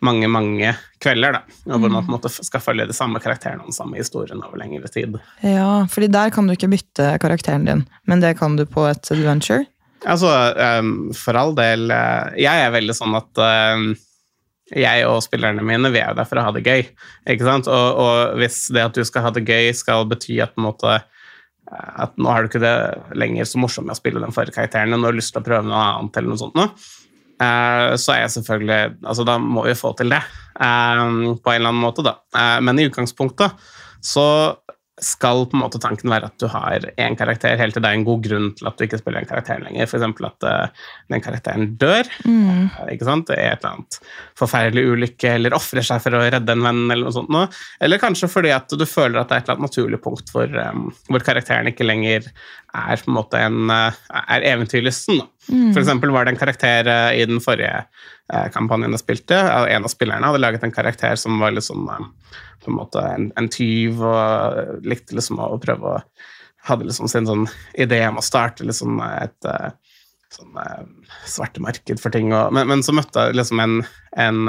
[0.06, 3.64] mange, mange kvelder, da, og hvor man på en måte skal følge de samme karakterene
[3.64, 5.18] og den samme historien over lengre tid.
[5.42, 9.12] Ja, fordi der kan du ikke bytte karakteren din, men det kan du på et
[9.14, 9.66] adventure.
[10.06, 10.30] Altså,
[10.80, 13.90] um, for all del, eh, jeg er veldig sånn at um,
[14.76, 16.86] jeg og spillerne mine vi er der for å ha det gøy.
[17.30, 17.70] ikke sant?
[17.72, 20.68] Og, og hvis det at du skal ha det gøy, skal bety at på en
[20.68, 21.00] måte
[21.68, 22.76] at nå har du ikke det
[23.20, 25.42] lenger så morsomt med å spille den forrige karakteren, og nå har du lyst til
[25.44, 26.70] å prøve noe annet, eller noe sånt noe.
[27.44, 30.22] eh, så er jeg selvfølgelig altså Da må vi få til det,
[30.60, 31.04] eh,
[31.44, 32.16] på en eller annen måte, da.
[32.34, 33.52] Eh, Men i utgangspunktet
[34.02, 34.56] så
[34.98, 37.98] skal på en måte tanken være at du har én karakter helt til det er
[38.00, 39.86] en god grunn til at du ikke spiller den karakteren lenger.
[39.86, 40.06] F.eks.
[40.26, 42.10] at uh, den karakteren dør.
[42.26, 43.28] Uh, ikke sant?
[43.30, 44.00] Det er et eller annet
[44.40, 47.30] forferdelig ulykke, eller ofrer seg for å redde en venn, eller noe sånt.
[47.34, 47.52] Noe.
[47.84, 50.50] Eller kanskje fordi at du føler at det er et eller annet naturlig punkt hvor,
[50.74, 52.32] um, hvor karakteren ikke lenger
[52.74, 55.22] er på en måte en, uh, er eventyrlysten.
[55.48, 55.72] Mm.
[55.78, 57.86] Eksempel var det en karakter i den forrige
[58.54, 59.38] kampanjen jeg spilte.
[59.40, 62.10] uh, En av spillerne hadde laget en karakter som var litt sånn um,
[62.64, 66.02] på en måte en, en tyv og likte liksom å prøve å
[66.68, 67.46] Hadde liksom sin sånn
[67.80, 69.46] idé om å starte liksom et
[70.36, 70.58] sånn
[71.24, 72.34] svarte marked for ting.
[72.36, 73.76] Og, men, men så møtte jeg liksom en,
[74.20, 74.42] en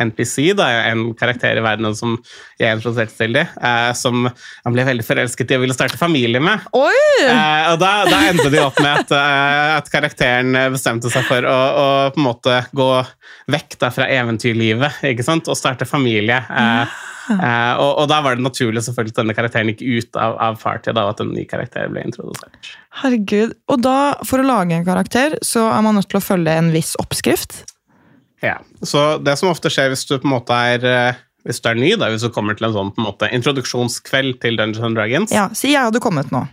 [0.00, 2.16] NPC, da, en karakter i verdenen som
[2.60, 6.42] jeg introduserte til dem, eh, som han ble veldig forelsket i og ville starte familie
[6.42, 6.66] med.
[6.72, 11.46] Eh, og da, da endte de opp med at, eh, at karakteren bestemte seg for
[11.46, 12.90] å, å på en måte gå
[13.50, 15.48] vekk da, fra eventyrlivet ikke sant?
[15.50, 16.38] og starte familie.
[16.40, 16.98] Eh,
[17.34, 20.60] eh, og, og da var det naturlig selvfølgelig at denne karakteren gikk ut av, av
[20.62, 22.72] party, da, og at en ny karakter ble introdusert.
[23.02, 23.54] Herregud.
[23.70, 26.72] Og da, for å lage en karakter, så er man nødt til å følge en
[26.74, 27.62] viss oppskrift.
[28.42, 31.70] Ja, så det som ofte skjer hvis du på en måte er eh, hvis du
[31.70, 34.84] er ny, da, hvis du kommer til en sånn på en måte introduksjonskveld til Dungeons
[34.90, 36.46] and Dragons, Ja, Si jeg hadde kommet nå.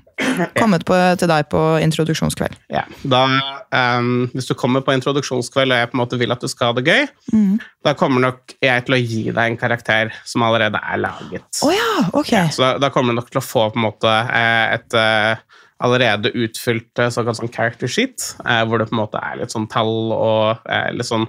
[0.57, 2.55] Kommet på, til deg på introduksjonskveld.
[2.73, 3.19] ja, da,
[3.99, 6.71] um, hvis du kommer på introduksjonskveld og jeg på en måte vil at du skal
[6.71, 7.03] ha det gøy,
[7.85, 11.45] da kommer nok jeg til å gi deg en karakter som allerede er laget.
[11.61, 12.33] Oh, ja, ok.
[12.55, 15.43] Så da, da kommer du nok til å få på en måte eh, et eh,
[15.85, 18.31] allerede utfylt såkalt sånn character sheet,
[18.65, 20.65] hvor det på en måte er litt sånn tall og
[20.97, 21.27] litt sånn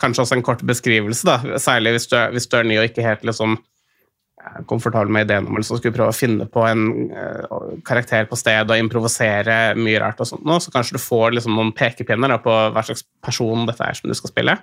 [0.00, 2.88] Kanskje også en kort beskrivelse, da, særlig hvis du, er, hvis du er ny og
[2.88, 6.64] ikke helt liksom eh, komfortabel med ideen om å liksom skulle prøve å finne på
[6.64, 11.02] en uh, karakter på stedet og improvisere mye rart, og sånt nå, så kanskje du
[11.04, 14.56] får liksom noen pekepinner da, på hva slags person dette er som du skal spille.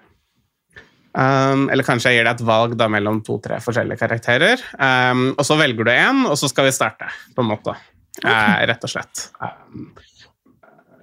[1.17, 4.62] Um, eller kanskje jeg gir deg et valg da, mellom to-tre forskjellige karakterer.
[4.78, 7.73] Um, og så velger du én, og så skal vi starte, på en måte.
[8.19, 8.30] Okay.
[8.30, 9.23] Uh, rett og slett.
[9.41, 9.88] Um,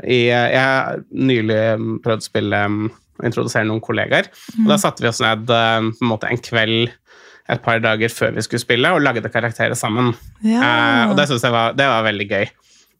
[0.04, 1.58] i, jeg har nylig
[2.04, 2.60] prøvd å spille
[3.18, 4.30] og introdusere noen kollegaer.
[4.54, 4.64] Mm.
[4.64, 6.92] Og da satte vi oss ned på en, måte, en kveld
[7.52, 10.14] et par dager før vi skulle spille, og lagde karakterer sammen.
[10.40, 10.60] Ja.
[10.60, 12.46] Eh, og det syns jeg var, det var veldig gøy.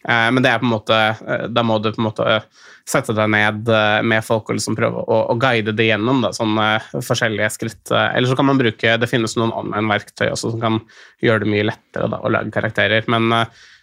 [0.05, 1.01] Eh, men det er på en måte,
[1.49, 2.39] da må du på en måte
[2.85, 3.71] sette deg ned
[4.05, 7.89] med folk og liksom prøve å, å guide det gjennom da, sånne forskjellige skritt.
[7.89, 10.83] Eller så kan man bruke Det finnes noen online-verktøy også som kan
[11.25, 13.09] gjøre det mye lettere da, å lage karakterer.
[13.09, 13.33] Men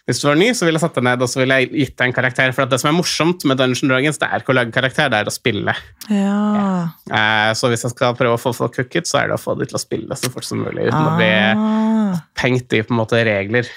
[0.08, 1.92] hvis du var ny, så ville jeg satt deg ned og så ville jeg gitt
[1.94, 2.50] deg en karakter.
[2.56, 5.20] For det som er morsomt med Dungeon Dragons, det er ikke å lage karakter, det
[5.22, 5.74] er å spille.
[6.10, 6.38] Ja.
[7.06, 7.52] Ja.
[7.54, 9.70] Så hvis jeg skal prøve å få folk hooket, så er det å få dem
[9.70, 10.88] til å spille så fort som mulig.
[10.88, 11.06] Uten ah.
[11.06, 12.18] å bli ah.
[12.38, 13.70] pengt i på en måte regler.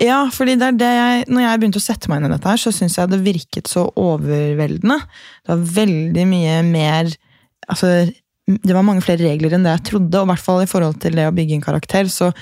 [0.00, 2.48] Ja, fordi det er det jeg, når jeg begynte å sette meg inn i dette,
[2.48, 4.96] her, så syns jeg det virket så overveldende.
[5.44, 7.12] Det var veldig mye mer
[7.68, 8.08] altså,
[8.48, 10.96] Det var mange flere regler enn det jeg trodde, og i hvert fall i forhold
[11.04, 12.08] til det å bygge en karakter.
[12.08, 12.32] så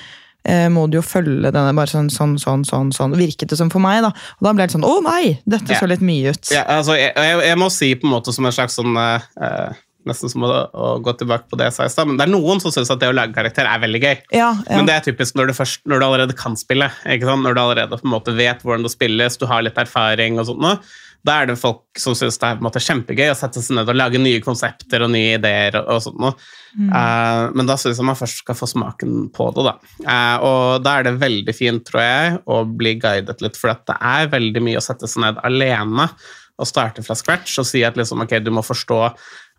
[0.48, 3.16] eh, må du jo følge denne bare sånn, sånn, sånn, sånn, sånn.
[3.18, 4.12] Virket det som for meg, da.
[4.38, 5.36] Og da ble det sånn Å nei!
[5.48, 5.80] Dette ja.
[5.80, 6.52] så litt mye ut.
[6.54, 9.82] Ja, altså, jeg, jeg, jeg, må si på en måte som en slags sånn eh,
[10.06, 12.06] Nesten som å, å, gå tilbake på det jeg sa i stad.
[12.06, 14.12] Men det er noen som syns at det å lage karakter er veldig gøy.
[14.38, 14.52] Ja.
[14.68, 16.86] Men det er typisk når du, først, når du allerede kan spille.
[17.02, 20.46] Når du allerede på en måte vet hvordan det spilles, du har litt erfaring og
[20.52, 20.86] sånt.
[21.26, 23.98] Da er det folk som syns det er måte kjempegøy å sette seg ned og
[23.98, 25.78] lage nye konsepter og nye ideer.
[25.80, 26.34] og, og sånt noe.
[26.76, 26.90] Mm.
[26.92, 29.66] Uh, men da syns jeg man først skal få smaken på det.
[29.68, 29.76] Da.
[30.04, 33.96] Uh, og da er det veldig fint, tror jeg, å bli guidet litt, for det
[33.96, 36.10] er veldig mye å sette seg ned alene
[36.56, 39.00] og starte fra scratch og si at liksom, ok, du må forstå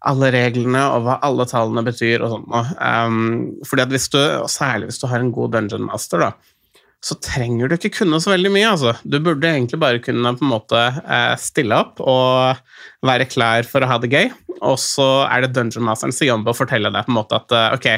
[0.08, 2.24] alle reglene og hva alle tallene betyr.
[2.26, 2.78] og sånt.
[2.78, 4.20] Um, fordi at hvis du,
[4.52, 6.32] Særlig hvis du har en god dungeon master, da,
[7.05, 8.69] så trenger du ikke kunne så veldig mye.
[8.71, 8.93] Altså.
[9.05, 12.57] Du burde egentlig bare kunne på en måte eh, stille opp og
[13.05, 14.31] være klar for å ha det gøy.
[14.65, 17.75] Og så er det Dungeon Masterens jobb å fortelle deg på en måte at eh,
[17.77, 17.89] ok,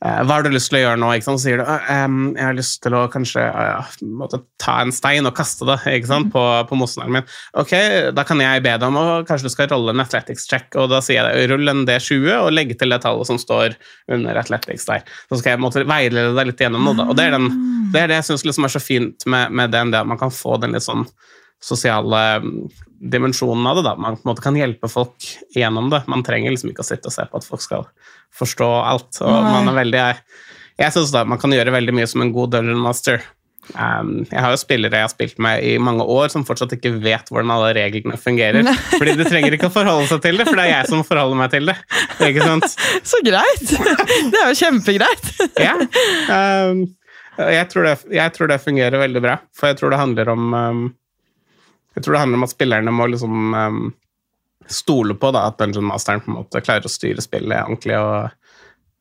[0.00, 1.08] hva har du lyst til å gjøre nå?
[1.12, 1.42] Ikke sant?
[1.42, 5.34] Så sier du um, jeg har lyst til å kanskje uh, ta en stein og
[5.36, 6.30] kaste det ikke sant?
[6.32, 7.34] på, på motstanderen min.
[7.60, 7.74] Ok,
[8.16, 10.88] Da kan jeg be deg om å kanskje du skal rolle en athletics check, og
[10.92, 13.76] da sier jeg rull en D20 og legge til det tallet som står
[14.16, 15.04] under athletics der.
[15.28, 16.96] Så skal jeg måtte veilede deg litt gjennom noe.
[16.96, 17.08] Da.
[17.12, 17.50] Og det er, den,
[17.92, 20.20] det, er det jeg syns liksom er så fint med, med den, det at man
[20.20, 21.04] kan få den litt sånn
[21.64, 22.42] sosiale
[23.00, 23.84] dimensjonen av det.
[23.88, 23.96] da.
[23.96, 26.02] Man på en måte kan hjelpe folk gjennom det.
[26.10, 27.88] Man trenger liksom ikke å sitte og se på at folk skal
[28.36, 29.12] forstå alt.
[29.20, 29.52] og Nei.
[29.56, 30.06] man er veldig...
[30.80, 33.20] Jeg synes da man kan gjøre veldig mye som en god dungeon master.
[33.74, 36.94] Um, jeg har jo spillere jeg har spilt med i mange år, som fortsatt ikke
[37.02, 38.64] vet hvordan alle reglene fungerer.
[38.66, 38.76] Nei.
[38.94, 41.40] Fordi de trenger ikke å forholde seg til det, for det er jeg som forholder
[41.42, 41.76] meg til det.
[42.26, 42.78] Ikke sant?
[43.12, 43.66] Så greit!
[43.68, 45.30] Det er jo kjempegreit.
[45.68, 45.76] ja.
[46.32, 46.86] Um,
[47.40, 50.56] jeg, tror det, jeg, tror det, fungerer veldig bra, for jeg tror det handler om
[50.56, 50.82] um,
[51.96, 53.80] jeg tror det handler om at spillerne må liksom um,
[54.70, 58.30] stole på da, at Dungeon Masteren på en måte klarer å styre spillet ordentlig, og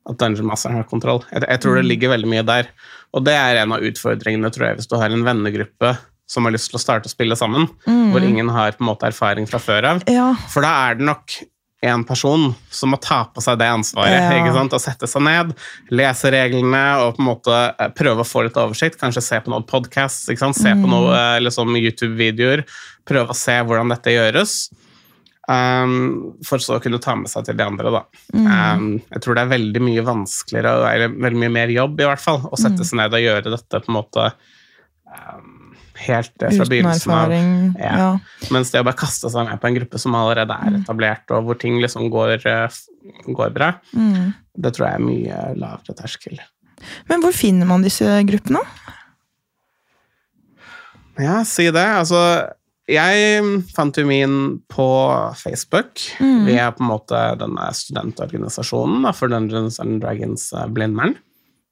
[0.10, 1.22] at Dungeon Masteren har kontroll.
[1.30, 1.90] Jeg, jeg, tror det mm.
[1.92, 2.72] ligger veldig mye der.
[3.14, 5.94] Og det er en av utfordringene tror jeg, hvis du har en vennegruppe
[6.30, 8.10] som har lyst til å starte å spille sammen, mm.
[8.14, 10.04] hvor ingen har på en måte erfaring fra før av.
[10.10, 10.32] Ja.
[10.50, 11.40] For da er det nok
[11.82, 14.18] en person som må ta på seg det ansvaret.
[14.18, 14.42] Ja.
[14.42, 14.76] ikke sant?
[14.76, 15.54] Og sette seg ned,
[15.96, 19.00] lese reglene og på en måte eh, prøve å få litt oversikt.
[19.00, 20.84] Kanskje se på noen podcasts, se mm.
[20.84, 22.66] på noen liksom, YouTube-videoer.
[23.08, 24.60] Prøve å se hvordan dette gjøres.
[25.50, 27.94] Um, for så å kunne ta med seg til de andre.
[27.96, 28.04] Da.
[28.36, 28.50] Mm.
[28.50, 32.22] Um, jeg tror det er veldig mye vanskeligere, eller veldig mye mer jobb, i hvert
[32.22, 32.90] fall, å sette mm.
[32.92, 34.28] seg ned og gjøre dette på en måte
[35.10, 35.49] um,
[36.00, 37.34] helt fra Uten begynnelsen av.
[37.34, 37.96] Ja.
[38.00, 38.10] Ja.
[38.54, 40.80] Mens det å bare kaste seg med på en gruppe som allerede er mm.
[40.84, 42.80] etablert, og hvor ting liksom går, eh,
[43.28, 44.32] går bra, mm.
[44.64, 46.40] det tror jeg er mye lavere terskel.
[47.12, 48.64] Men hvor finner man disse gruppene?
[51.20, 51.84] Ja, si det.
[51.84, 52.22] Altså,
[52.90, 53.44] jeg
[53.76, 54.36] fant jo min
[54.72, 54.90] på
[55.38, 56.00] Facebook.
[56.24, 56.46] Mm.
[56.48, 61.18] Vi er på en måte denne studentorganisasjonen for Dungeons and Dragons eh, Blindern.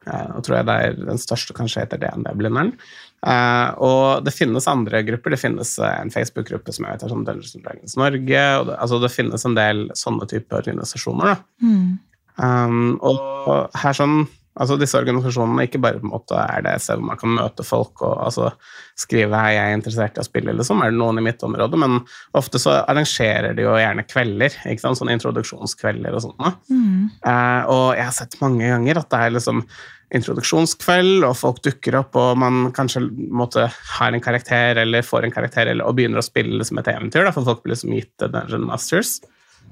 [0.08, 2.76] Eh, nå tror jeg det er den største kanskje heter DND Blindern.
[3.26, 5.34] Uh, og det finnes andre grupper.
[5.34, 8.44] Det finnes uh, en Facebook-gruppe som jeg vet er som Dungeons Dragons Norge.
[8.60, 11.42] og det, altså det, finnes en del sånne typer organisasjoner.
[11.64, 11.98] Mm.
[12.38, 14.28] Um, og her sånn
[14.58, 18.02] altså Disse organisasjonene ikke bare på en måte er det selv man kan møte folk
[18.06, 18.52] og altså,
[18.98, 21.78] skrive 'hei, jeg er interessert i å spille', liksom, er det noen i mitt område,
[21.78, 22.00] men
[22.38, 24.58] ofte så arrangerer de jo gjerne kvelder.
[24.66, 26.42] ikke sant, Sånne introduksjonskvelder og sånt.
[26.74, 27.10] Mm.
[27.22, 29.62] Uh, og jeg har sett mange ganger at det er liksom
[30.16, 33.68] introduksjonskveld, og folk dukker opp, og man kanskje måtte,
[33.98, 37.26] har en karakter eller får en karakter eller, og begynner å spille som et eventyr,
[37.28, 39.18] da, for folk blir liksom gitt Dungeon Masters.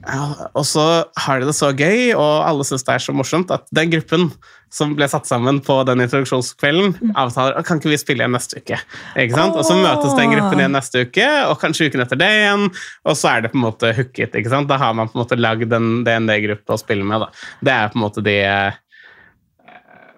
[0.03, 0.83] Ja, og så
[1.23, 4.27] har de det så gøy, og alle syns det er så morsomt, at den gruppen
[4.75, 8.77] som ble satt sammen på den introduksjonskvelden, avtaler kan ikke vi spille igjen neste uke.
[9.15, 9.55] Ikke sant?
[9.55, 12.67] Og så møtes den gruppen igjen neste uke, og kanskje uken etter det igjen,
[13.07, 14.35] og så er det på en måte hooket.
[14.35, 14.69] ikke sant?
[14.69, 17.23] Da har man på en måte lagd en DND-gruppe å spille med.
[17.23, 17.47] da.
[17.65, 18.39] Det er på en måte de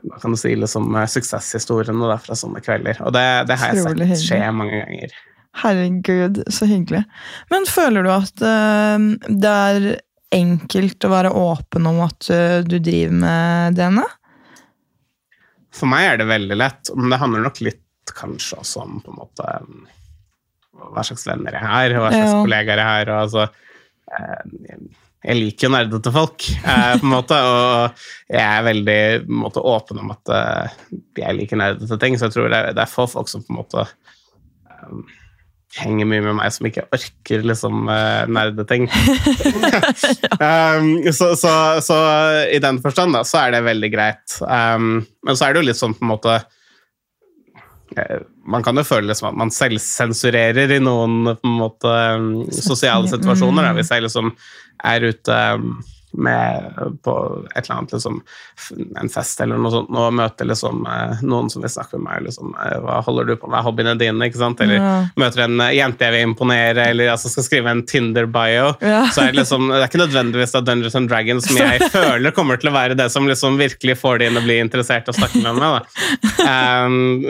[0.06, 3.02] hva kan du si, liksom, eh, suksesshistoriene da, fra sånne kvelder.
[3.06, 5.16] Og det, det har jeg sett skje mange ganger.
[5.58, 7.04] Herregud, så hyggelig.
[7.50, 9.88] Men føler du at uh, det er
[10.38, 14.06] enkelt å være åpen om at uh, du driver med DNA?
[15.74, 17.84] For meg er det veldig lett, men det handler nok litt
[18.18, 19.88] kanskje også om på en måte um,
[20.94, 22.40] hva slags venner jeg har, hva slags Ja.
[22.44, 23.10] kollegaer jeg har.
[23.10, 23.48] og altså,
[24.14, 24.78] eh,
[25.26, 29.00] jeg liker jo nerdete folk, eh, på en måte, og jeg er veldig
[29.44, 30.76] måte, åpen om at eh,
[31.24, 33.54] jeg liker nerdete ting, så jeg tror det er, det er få folk som på
[33.54, 33.88] en måte
[34.86, 35.02] um,
[35.78, 38.88] henger mye med meg som ikke orker liksom uh, nerdeting.
[40.42, 41.54] um, så, så,
[41.84, 41.98] så
[42.54, 44.38] i den forstand da, så er det veldig greit.
[44.42, 46.57] Um, men så er det jo litt sånn på en måte eh,
[48.48, 51.94] Man kan jo føle som at man selvsensurerer i noen på en måte
[52.56, 53.68] sosiale situasjoner.
[53.68, 54.32] Da, hvis jeg liksom
[54.88, 55.38] er ute
[56.16, 56.72] med,
[57.04, 57.14] på
[57.56, 58.22] et eller annet liksom,
[59.02, 62.24] en fest eller noe sånt, og møter liksom, eh, noen som vil snakke med meg
[62.30, 63.60] liksom, eh, Hva holder du på med?
[63.66, 64.30] Hobbyene dine?
[64.30, 64.62] ikke sant?
[64.64, 64.92] Eller Ja.
[65.20, 68.72] møter en eh, jente jeg vil imponere, eller altså, skal skrive en Tinder-bio.
[68.82, 69.04] Ja.
[69.14, 72.32] Så er det liksom, det er ikke nødvendigvis at Dungeons and Dragons som jeg føler
[72.36, 75.18] kommer til å være det som liksom virkelig får de inn å bli interessert og
[75.20, 75.78] snakke med meg.
[75.78, 75.84] Da.
[76.48, 77.26] Um,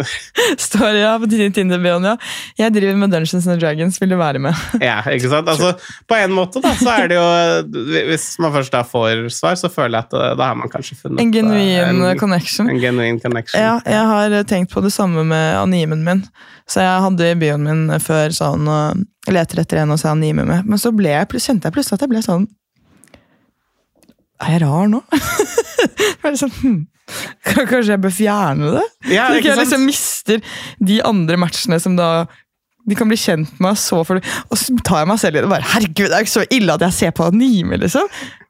[0.61, 2.15] Står ja på din Tinder-bioen, ja.
[2.59, 4.53] Jeg driver med Dungeons and Dragons, vil du være med?
[4.83, 5.49] ja, ikke sant?
[5.49, 5.71] Altså,
[6.07, 9.69] på en måte da, så er det jo Hvis man først da får svar, så
[9.71, 12.69] føler jeg at eh, da har man kanskje funnet En genuin eh, en, connection.
[12.69, 13.61] en genuin connection.
[13.61, 16.23] Ja, jeg har tenkt på det samme med animen min.
[16.67, 20.45] Så jeg hadde i bioen min før sånn og leter etter en å se anime
[20.47, 20.67] med.
[20.67, 22.47] Men så jeg, kjente jeg plutselig at jeg ble sånn
[24.43, 25.01] Er jeg rar nå?
[26.27, 26.79] Jeg sånn, hm.
[27.47, 28.83] Kanskje jeg bør fjerne det?
[29.13, 29.61] Ja, Så ikke ikke jeg sant?
[29.61, 30.41] liksom mister
[30.89, 32.09] de andre matchene som da
[32.87, 35.43] de kan bli kjent med meg så for Og så tar jeg meg selv i
[35.43, 38.07] det bare Herregud, det er ikke så ille at jeg ser på anime, liksom.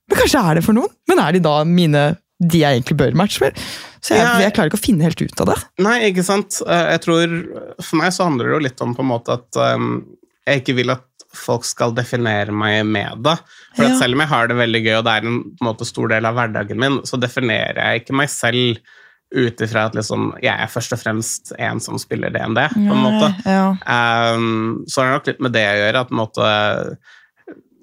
[0.08, 0.92] Men kanskje er det for noen?
[1.10, 2.04] Men er de da mine
[2.38, 3.58] de jeg egentlig bør matche med?
[3.98, 5.56] Så jeg, jeg klarer ikke å finne helt ut av det.
[5.84, 6.60] Nei, ikke sant.
[6.70, 7.34] Eh, Jeg tror,
[7.82, 9.88] For meg så handler det jo litt om på en måte at um,
[10.48, 11.04] jeg ikke vil at
[11.38, 13.34] folk skal definere meg med det.
[13.76, 13.90] For Ja.
[13.90, 15.90] at selv om jeg har det veldig gøy, og det er en, på en måte,
[15.90, 18.80] stor del av hverdagen min, så definerer jeg ikke meg selv
[19.36, 22.62] ut ifra at liksom, jeg er først og fremst en som spiller DND.
[22.74, 23.32] på en måte.
[23.44, 23.70] Ja.
[23.84, 26.04] Um, så har det nok litt med det å gjøre.
[26.06, 26.52] at måte,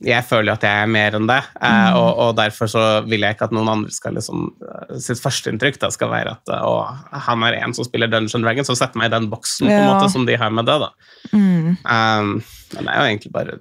[0.05, 3.37] jeg føler at jeg er mer enn det, eh, og, og derfor så vil jeg
[3.37, 6.83] ikke at noen andre skal liksom eh, Sitt førsteinntrykk skal være at eh, å,
[7.29, 9.89] han er en som spiller Dungeons Dragon, og setter meg i den boksen på en
[9.93, 10.77] måte som de har med det.
[10.83, 10.91] da.
[11.33, 11.77] Mm.
[11.85, 12.35] Um,
[12.75, 13.59] men det er jo egentlig bare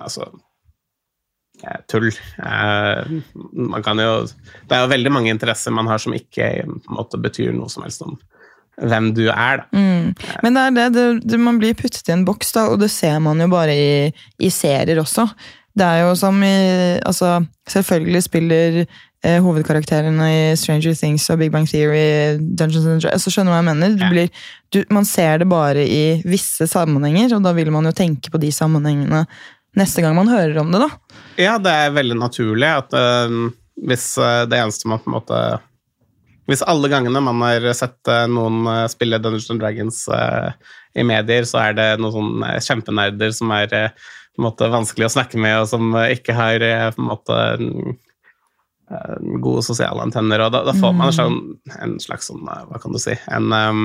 [0.00, 0.28] altså,
[1.90, 2.10] tull.
[2.10, 3.14] Eh,
[3.52, 4.12] man kan jo,
[4.68, 7.86] det er jo veldig mange interesser man har som ikke en måte betyr noe som
[7.86, 8.16] helst om
[8.82, 9.62] hvem du er.
[9.62, 9.66] da.
[9.78, 10.14] Mm.
[10.42, 12.90] Men det er det, det, det, man blir puttet i en boks, da, og det
[12.92, 13.92] ser man jo bare i,
[14.42, 15.28] i serier også.
[15.74, 16.54] Det er jo som i
[17.02, 18.76] altså, Selvfølgelig spiller
[19.24, 23.54] eh, hovedkarakterene i Stranger Things og Big Bang Theory Dungeons and Dragons, så skjønner du
[23.54, 23.96] hva jeg mener.
[23.98, 27.94] Du blir, du, man ser det bare i visse sammenhenger, og da vil man jo
[27.96, 29.24] tenke på de sammenhengene
[29.78, 30.90] neste gang man hører om det, da.
[31.40, 35.38] Ja, det er veldig naturlig at uh, hvis eh, det eneste man på en måte
[36.46, 40.52] Hvis alle gangene man har sett eh, noen eh, spille Dungeons and Dragons uh,
[40.94, 45.08] i medier, så er det noen sånne kjempenerder som er uh, på en måte vanskelig
[45.08, 46.62] å snakke med, og som ikke har
[46.96, 47.92] på en måte mm,
[49.44, 50.42] gode sosiale antenner.
[50.42, 51.36] Og da, da får man sånn,
[51.78, 53.84] en slags sånn, hva kan du si, en eh,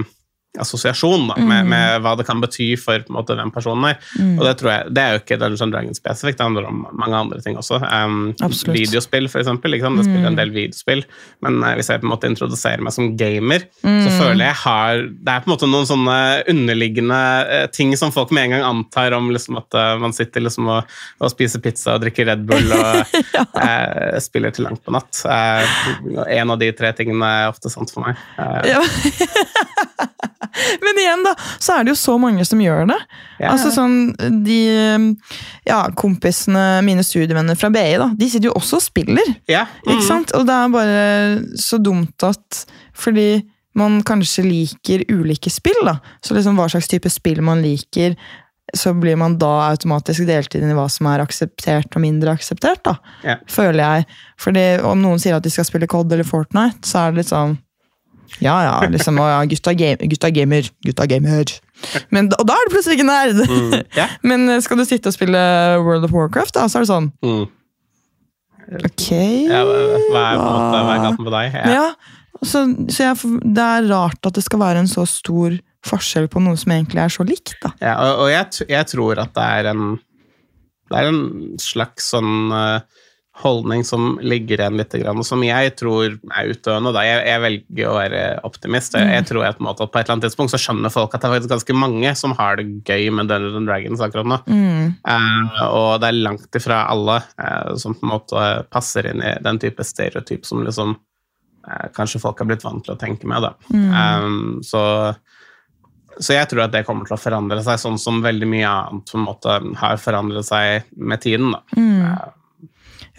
[0.57, 3.99] assosiasjon da, med, med hva det kan bety for på en måte, hvem personen er.
[4.39, 6.79] Og det tror jeg, det er jo ikke Dungeons and Dragons spesifikt, det handler om
[6.97, 7.77] mange andre ting også.
[7.85, 8.31] Um,
[8.73, 9.75] videospill, for eksempel.
[9.75, 9.99] Liksom.
[9.99, 11.03] Det spiller en del videospill,
[11.45, 15.03] men uh, hvis jeg på en måte introduserer meg som gamer, så føler jeg har
[15.09, 16.17] Det er på en måte noen sånne
[16.51, 20.43] underliggende uh, ting som folk med en gang antar om liksom at uh, man sitter
[20.45, 23.15] liksom og, og spiser pizza og drikker Red Bull og
[23.63, 25.21] eh, spiller til langt på natt.
[25.25, 28.19] En av de tre tingene er ofte sant for meg.
[28.39, 28.83] Uh, Ja.
[30.83, 32.97] Men igjen, da, så er det jo så mange som gjør det.
[33.39, 33.51] Ja.
[33.53, 34.11] Altså sånn,
[34.45, 34.59] de
[35.67, 39.35] ja, kompisene, mine studievenner fra BI, da, de sitter jo også og spiller.
[39.51, 39.67] ja.
[39.85, 40.07] Ikke mm.
[40.07, 40.35] sant?
[40.37, 41.07] Og det er bare
[41.59, 42.63] så dumt at
[42.99, 43.29] fordi
[43.79, 45.99] man kanskje liker ulike spill, da.
[46.25, 48.17] Så liksom hva slags type spill man liker,
[48.75, 52.83] så blir man da automatisk delt inn i hva som er akseptert og mindre akseptert,
[52.85, 52.97] da.
[53.25, 53.39] Ja.
[53.49, 54.19] Føler jeg.
[54.41, 57.31] Fordi om noen sier at de skal spille COD eller Fortnite, så er det litt
[57.33, 57.57] sånn
[58.43, 61.53] Ja, ja, liksom, og ja, gutta, game, gutta gamer, gutta gamer.
[62.13, 63.39] Men, og da er du plutselig ikke nerd!
[63.49, 63.73] Mm.
[63.97, 64.17] yeah.
[64.23, 65.39] Men eh, skal du sitte og spille
[65.83, 67.47] World of Warcraft, da, så er det sånn Mm.
[68.85, 69.07] Ok
[69.49, 71.55] Ja, hva er, på en måte, hva galt med deg?
[71.57, 71.71] Ja.
[71.73, 71.85] Ja,
[72.45, 72.61] så,
[72.93, 75.55] så jeg, det er rart at det skal være en så stor
[75.89, 77.55] forskjell på noe som egentlig er så likt.
[77.63, 77.71] da.
[77.81, 79.83] Ja, og, og jeg, jeg tror at det er en
[80.89, 81.21] Det er en
[81.61, 83.01] slags sånn eh,
[83.39, 86.91] holdning som ligger igjen litt, og som jeg tror er utdøende.
[86.95, 87.03] Da.
[87.07, 88.97] Jeg, jeg velger å være optimist.
[88.97, 91.35] Jeg, jeg tror at, på, et eller annet tidspunkt så skjønner folk at det er
[91.37, 94.39] faktisk ganske mange som har det gøy med Dungeons and Dragons akkurat nå.
[94.49, 94.95] Mm.
[95.15, 99.35] Eh, og det er langt ifra alle eh, som på en måte passer inn i
[99.45, 103.47] den type stereotyp som liksom eh, kanskje folk har blitt vant til å tenke med.
[103.47, 103.53] Da.
[103.71, 104.27] Eh,
[104.67, 104.83] så,
[106.19, 109.15] så jeg tror at det kommer til å forandre seg, sånn som veldig mye annet
[109.15, 111.55] på en måte har forandret seg med tiden.
[111.55, 111.63] Da.
[111.79, 112.35] Eh,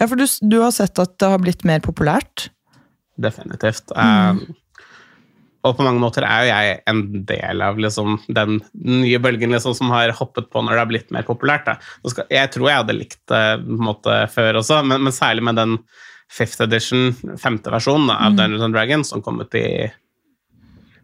[0.01, 2.49] Ja, for du, du har sett at det har blitt mer populært.
[3.21, 3.91] definitivt.
[3.93, 4.41] Eh,
[5.61, 9.75] og på mange måter er jo jeg en del av liksom, den nye bølgen liksom,
[9.77, 11.69] som har hoppet på når det har blitt mer populært.
[11.69, 11.75] Da.
[12.33, 15.77] Jeg tror jeg hadde likt det før også, men, men særlig med den
[16.31, 19.67] fifth edition, femte versjonen av av Dungeons and Dragons, som kom ut i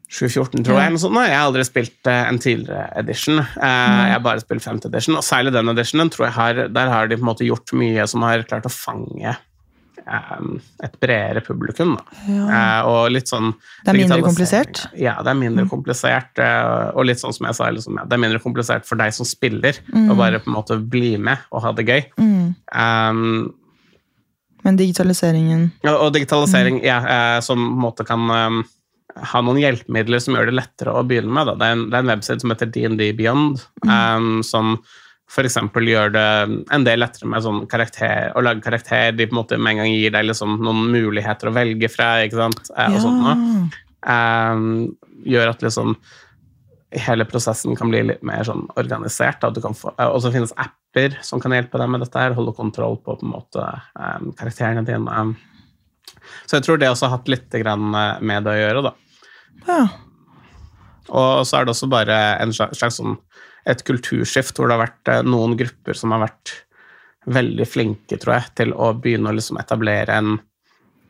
[0.08, 1.00] 2014, tror jeg.
[1.02, 1.18] sånt.
[1.20, 3.42] Jeg har aldri spilt eh, en tidligere edition.
[3.42, 6.94] Eh, jeg har bare spilt femte edition, og særlig den editionen tror jeg har, der
[6.94, 10.48] har de på en måte gjort mye som har klart å fange eh,
[10.88, 11.98] et bredere publikum.
[12.00, 12.24] Da.
[12.30, 13.52] Eh, og litt sånn
[13.84, 14.86] Det er mindre komplisert?
[14.96, 16.40] Ja, det er mindre komplisert.
[16.40, 19.12] eh, Og litt sånn som jeg sa, liksom, ja, det er mindre komplisert for deg
[19.18, 22.02] som spiller, å bare på en måte bli med og ha det gøy.
[22.16, 22.56] Mm.
[22.72, 23.54] Um,
[24.64, 28.64] Men digitaliseringen og, og digitalisering, ja, eh, som på en måte kan
[29.32, 31.50] ha noen hjelpemidler som gjør det lettere å begynne med.
[31.50, 34.78] Det, er en, det er en webside som heter DND Beyond, um, som
[35.28, 35.58] f.eks.
[35.60, 36.28] gjør det
[36.74, 39.12] en del lettere med sånn karakter, å lage karakter.
[39.16, 42.14] De på en måte med en gang gir deg liksom noen muligheter å velge fra.
[42.24, 42.72] ikke sant?
[42.76, 43.36] Eh, og sånt noe.
[44.08, 44.70] Um,
[45.28, 45.98] gjør at liksom
[46.96, 49.42] hele prosessen kan bli litt mer sånn organisert.
[49.42, 49.52] Da.
[49.52, 52.56] Du kan få, og så finnes apper som kan hjelpe deg med dette, her, holde
[52.56, 53.66] kontroll på, på en måte,
[54.00, 55.26] um, karakterene dine.
[56.48, 58.86] Så jeg tror det også har hatt litt eh, med det å gjøre.
[58.88, 58.96] da.
[59.66, 59.82] Ja.
[61.08, 63.18] Og så er det også bare en slags, sånn,
[63.68, 66.54] et kulturskift hvor det har vært eh, noen grupper som har vært
[67.28, 70.38] veldig flinke, tror jeg, til å begynne å liksom etablere en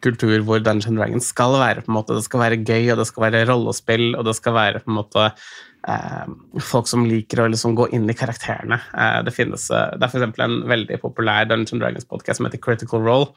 [0.03, 3.01] kultur hvor Dungeons and Dragons skal være på en måte, det skal være gøy, og
[3.01, 6.33] det skal være rollespill, og det skal være på en måte eh,
[6.69, 8.79] folk som liker å liksom gå inn i karakterene.
[8.93, 13.05] Eh, det finnes, eh, det er eksempel en veldig populær Dungeons Dragons-podkast som heter Critical
[13.05, 13.31] Role,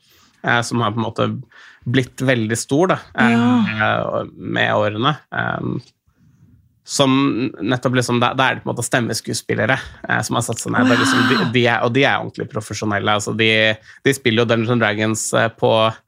[0.65, 1.27] som har på en måte
[1.85, 5.15] blitt veldig stor da, eh, med årene.
[5.35, 5.91] Eh,
[6.91, 7.13] som
[7.63, 9.77] nettopp liksom, da, da er det på en måte stemmeskuespillere
[10.09, 10.91] eh, som har satt seg ned.
[10.91, 13.15] Er Liksom, de, de er, og de er ordentlig profesjonelle.
[13.21, 13.51] Altså, de,
[14.07, 16.01] de spiller jo Dungeons Dragons eh, på eh,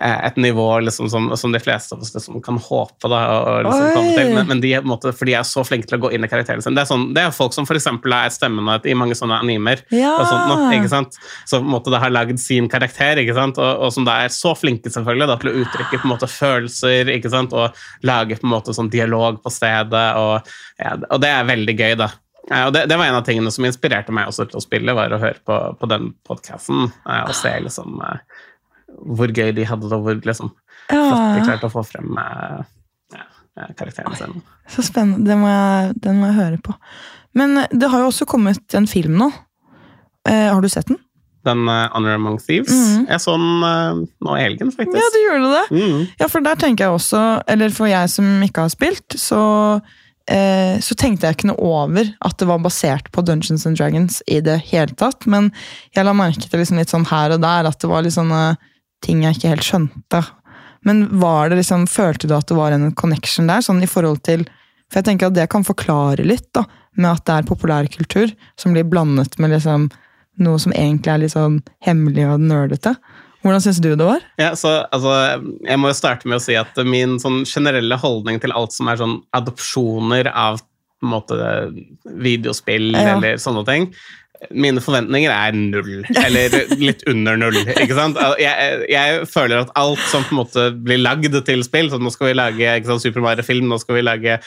[0.00, 4.06] et nivå liksom, som, som de fleste av oss liksom, kan håpe da, og, liksom,
[4.16, 4.30] til.
[4.34, 6.64] Men, men de, måte, for de er så flinke til å gå inn i karakteren
[6.64, 6.76] sin.
[6.76, 9.84] Det er, sånn, det er folk som eksempel er stemmene i mange sånne animer.
[9.92, 10.14] Ja!
[10.16, 11.20] Og sånt, nå, ikke sant?
[11.56, 13.60] En måte har lagd sin karakter, ikke sant?
[13.60, 16.30] Og, og som da er så flinke selvfølgelig da, til å uttrykke på en måte
[16.30, 17.52] følelser ikke sant?
[17.56, 20.06] og lage på en måte sånn dialog på stedet.
[20.16, 22.12] Og, ja, og det er veldig gøy, da.
[22.48, 24.96] Ja, Og det, det var en av tingene som inspirerte meg også til å spille,
[24.96, 28.40] var å høre på, på den podkasten og se liksom eh,
[28.98, 30.52] hvor gøy de hadde det, og hvor liksom
[30.90, 32.64] flott de klarte å få frem eh,
[33.14, 34.42] ja, karakterene sine.
[34.70, 35.24] Så spennende.
[35.28, 36.74] Den må, jeg, den må jeg høre på.
[37.38, 39.30] Men eh, det har jo også kommet en film nå.
[40.28, 41.00] Eh, har du sett den?
[41.46, 42.72] Den uh, Honor Among Thieves.
[42.72, 43.06] Mhm.
[43.08, 45.00] Jeg så den uh, nå i helgen, faktisk.
[45.00, 45.64] Ja, du gjorde det.
[45.72, 46.02] Mhm.
[46.20, 49.40] Ja, for der tenker jeg også, eller for jeg som ikke har spilt, så,
[50.28, 54.20] eh, så tenkte jeg ikke noe over at det var basert på Dungeons and Dragons
[54.28, 55.24] i det hele tatt.
[55.24, 55.48] Men
[55.96, 58.44] jeg la merke til liksom litt sånn her og der at det var litt sånne
[59.04, 60.22] ting jeg ikke helt skjønte.
[60.86, 64.22] Men var det liksom, følte du at det var en connection der, sånn i forhold
[64.24, 64.46] til
[64.90, 66.64] For jeg tenker at det kan forklare litt, da,
[66.98, 69.84] med at det er populærkultur som blir blandet med liksom
[70.42, 72.96] noe som egentlig er litt sånn hemmelig og nerdete.
[73.44, 74.24] Hvordan syns du det var?
[74.40, 75.12] Ja, så altså,
[75.62, 78.90] Jeg må jo starte med å si at min sånn generelle holdning til alt som
[78.90, 80.58] er sånn adopsjoner av
[81.00, 81.36] på en måte,
[82.20, 83.14] videospill Ja.
[83.16, 83.86] eller sånne ting
[84.56, 87.58] Mine forventninger er null, eller litt under null.
[87.74, 88.16] ikke sant?
[88.40, 92.12] Jeg, jeg føler at alt som på en måte blir lagd til spill, så nå
[92.14, 94.38] skal vi lage ikke sant, Super Mario-film, nå skal vi lage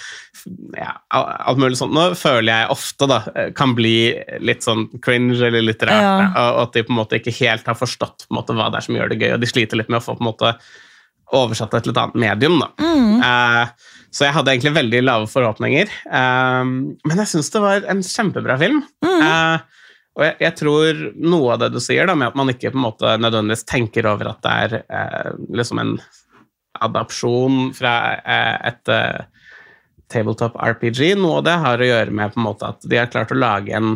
[0.76, 3.20] ja, alt mulig sånt, nå føler jeg ofte da,
[3.55, 3.97] kan bli
[4.43, 6.01] litt sånn cringe eller litt rart.
[6.03, 6.47] Ja.
[6.55, 8.82] Og at de på en måte ikke helt har forstått på en måte, hva det
[8.82, 10.55] er som gjør det gøy, og de sliter litt med å få på en måte
[11.34, 12.59] oversatt til et annet medium.
[12.61, 12.72] da.
[13.30, 15.93] Eh, så jeg hadde egentlig veldig lave forhåpninger.
[16.05, 18.84] Eh, men jeg syns det var en kjempebra film.
[19.05, 19.55] Eh,
[20.14, 22.78] og jeg, jeg tror noe av det du sier, da, med at man ikke på
[22.78, 25.95] en måte nødvendigvis tenker over at det er eh, liksom en
[26.86, 29.24] adopsjon fra eh, et eh,
[30.14, 31.16] tabletop RPG.
[31.18, 33.39] Noe av det har å gjøre med på en måte at de har klart å
[33.39, 33.95] lage en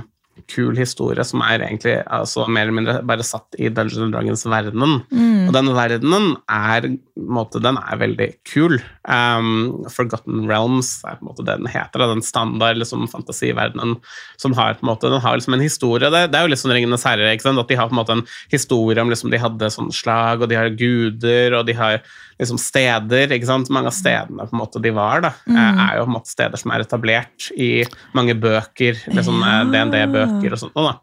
[0.52, 4.94] kul historie som er egentlig altså, mer eller mindre bare satt i Dungeons and Dragons-verdenen.
[5.12, 5.48] Mm.
[5.48, 8.78] Og den verdenen er, måte, den er veldig kul.
[9.08, 12.06] Um, Forgotten Realms er på en måte det den heter.
[12.14, 13.98] Den standard liksom, fantasiverdenen
[14.40, 16.12] som har på en måte, den har liksom en historie.
[16.14, 18.28] Det, det er jo litt sånn Ringenes herre, at de har på en måte en
[18.54, 22.02] historie om liksom, de hadde sånn slag, og de har guder, og de har
[22.40, 23.28] liksom steder.
[23.34, 23.70] ikke sant?
[23.74, 25.80] Mange av stedene på en måte de var, da, Mm.
[25.90, 27.84] er jo på en måte steder som er etablert i
[28.14, 29.64] mange bøker, liksom Ja.
[29.66, 30.74] DND-bøker og sånt.
[30.76, 31.00] da.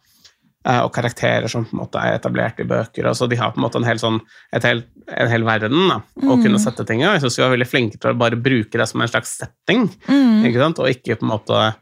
[0.66, 3.05] Eh, Og karakterer som på en måte er etablert i bøker.
[3.07, 4.20] og så De har på en måte en hel, sånn,
[4.53, 7.05] hel, en hel verden da, å kunne sette ting i.
[7.05, 9.91] Jeg syns vi var veldig flinke til å bare bruke det som en slags setting,
[10.09, 10.45] Mm.
[10.47, 10.78] ikke sant?
[10.78, 11.74] og ikke på en måte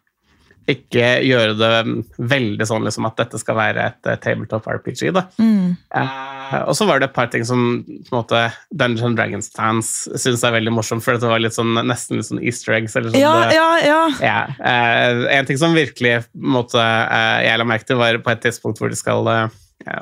[0.71, 1.71] ikke gjøre det
[2.33, 5.09] veldig sånn liksom, at dette skal være et eh, tabletop RPG.
[5.17, 5.25] da.
[5.43, 5.75] Mm.
[5.91, 9.91] Uh, og så var det et par ting som på en måte Dungeons Dragons-fans
[10.23, 12.97] syns er veldig morsomt, for det var litt sånn, nesten litt sånn easter eggs.
[12.97, 14.03] eller sånn, Ja, ja, ja.
[14.23, 18.43] ja, Uh, En ting som virkelig måte, uh, jeg la merke til, var på et
[18.47, 19.49] tidspunkt hvor de skal eh,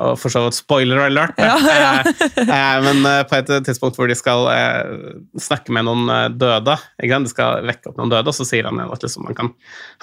[0.00, 1.92] Og for så vidt spoiler alert, Ja, ja.
[2.40, 4.46] Eh, eh, men eh, på et tidspunkt hvor de skal
[5.40, 6.76] snakke med noen døde?
[7.00, 9.52] De skal vekke opp noen døde, og så sier han at liksom, han, kan,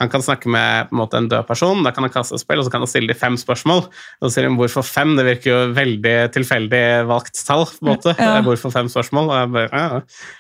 [0.02, 2.44] han kan snakke med på en, måte, en død person, da kan han kaste et
[2.44, 3.86] spill, og så kan han stille de fem spørsmål.
[4.22, 5.16] Og så sier han hvorfor fem?
[5.18, 7.68] Det virker jo veldig tilfeldig valgt tall.
[7.68, 8.18] på en måte.
[8.18, 8.42] Ja.
[8.46, 9.32] Hvorfor fem spørsmål?
[9.32, 10.36] Og jeg bare, ja, ja.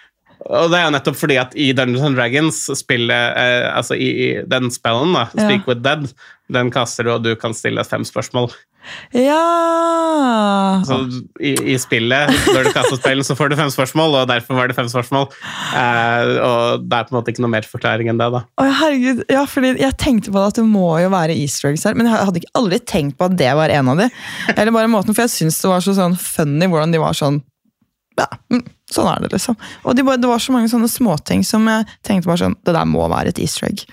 [0.45, 4.09] Og det er jo nettopp fordi at i Dungeons and Dragons, spillet, eh, altså i,
[4.27, 5.47] i den spellen, da, Ja.
[5.47, 6.05] Speak with Dead,
[6.53, 8.53] den kaster du, og du kan stille fem spørsmål.
[9.11, 10.95] Ja Så
[11.43, 14.69] i, i spillet, når du kaster spillen, så får du fem spørsmål, og derfor var
[14.71, 15.27] det fem spørsmål.
[15.75, 18.43] Eh, og det er på en måte ikke noe mer forklaring enn det, da.
[18.61, 21.83] Å, herregud, ja, fordi Jeg tenkte på det at det må jo være easter eggs
[21.89, 24.09] her, men jeg hadde ikke aldri tenkt på at det var en av de.
[24.55, 27.41] Eller bare måten, For jeg syns det var så sånn funny hvordan de var sånn
[28.17, 29.57] ja, mm, Sånn er det, liksom.
[29.83, 32.71] Og de bare, det var så mange sånne småting som jeg tenkte bare sånn Det
[32.71, 33.83] der må være et easter egg.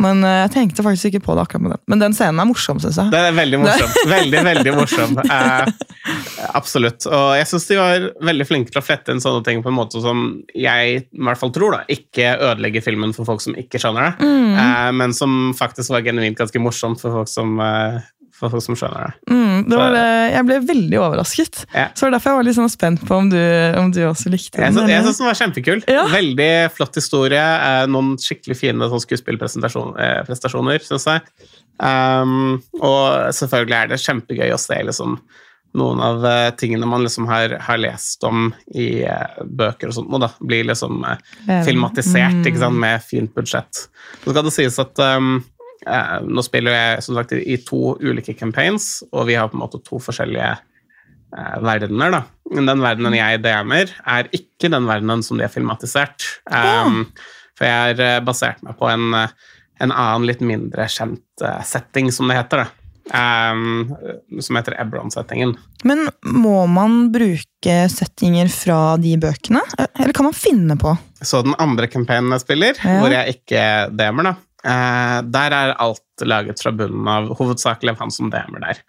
[0.00, 1.82] Men uh, jeg tenkte faktisk ikke på det akkurat med den.
[1.90, 3.12] Men den scenen er morsom, syns jeg.
[3.12, 3.94] Det er veldig morsom.
[4.08, 5.18] Veldig, veldig morsom.
[5.20, 5.68] Uh,
[6.60, 7.04] absolutt.
[7.10, 9.78] Og jeg syns de var veldig flinke til å flette inn sånne ting på en
[9.78, 13.80] måte som jeg i hvert fall tror da, ikke ødelegger filmen for folk som ikke
[13.82, 14.28] skjønner det,
[14.62, 17.58] eh, men som faktisk var genuint ganske morsomt for folk som,
[18.38, 19.32] for folk som skjønner det.
[19.34, 21.60] Mm, det var jeg ble veldig overrasket.
[21.74, 21.88] Ja.
[21.92, 23.38] Så det var derfor jeg var litt sånn spent på om du,
[23.80, 24.86] om du også likte Jeg den.
[24.88, 25.08] jeg eller?
[25.10, 25.82] syns den var kjempekul.
[25.90, 26.04] Ja.
[26.12, 27.42] Veldig flott historie.
[27.42, 31.20] eh, Noen skikkelig fine sånn skuespillprestasjoner, syns jeg.
[31.78, 35.18] Um, og selvfølgelig er det kjempegøy å se liksom,
[35.78, 40.10] noen av eh, tingene man liksom har, har lest om i uh, bøker og sånt,
[40.16, 41.16] og da blir liksom uh,
[41.66, 42.58] filmatisert Mm.
[42.58, 43.84] sant, med fint budsjett.
[44.24, 45.38] Så skal det sies at um,
[45.86, 49.64] eh, nå spiller jeg som sagt i, to ulike campaigns, og vi har på en
[49.66, 52.10] måte to forskjellige eh, verdener.
[52.18, 52.22] da.
[52.54, 56.24] Men den verdenen jeg DM-er, er ikke den verdenen som de har filmatisert.
[56.50, 57.06] Um,
[57.58, 59.32] For jeg har eh, basert meg på en, eh,
[59.82, 62.66] en annen, litt mindre kjent setting, som det heter.
[63.08, 63.94] Um,
[64.44, 65.54] som heter Ebron-settingen.
[65.88, 69.62] Men må man bruke settinger fra de bøkene?
[69.96, 70.92] Eller kan man finne på?
[71.24, 72.98] Så den andre campaignen jeg spiller, Ja.
[73.00, 73.62] hvor jeg ikke
[73.96, 74.34] DM-er, da,
[74.68, 78.82] eh, der er alt laget fra bunnen av hovedsakelig av han som DM-er der.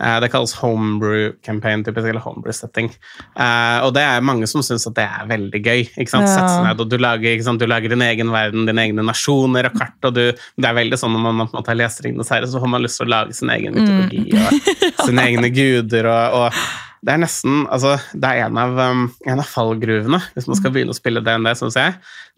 [0.00, 2.90] Eh, det kalles homebrew campaign, typisk, eller homebrew setting.
[3.36, 5.82] Eh, og det er mange som syns at det er veldig gøy.
[5.90, 6.28] ikke sant?
[6.28, 6.36] Ja.
[6.36, 9.98] Sette ned, og du lager, du lager din egen verden, dine egne nasjoner og kart.
[10.08, 12.72] og du, Det er veldig sånn når man måte har lest Ringenes herre, så får
[12.72, 14.70] man lyst til å lage sin egen mytologi og
[15.06, 16.08] sine egne guder.
[16.10, 20.48] og, og det er nesten altså, det er en av, um, en av fallgruvene hvis
[20.50, 21.94] man skal begynne å spille DND, syns jeg.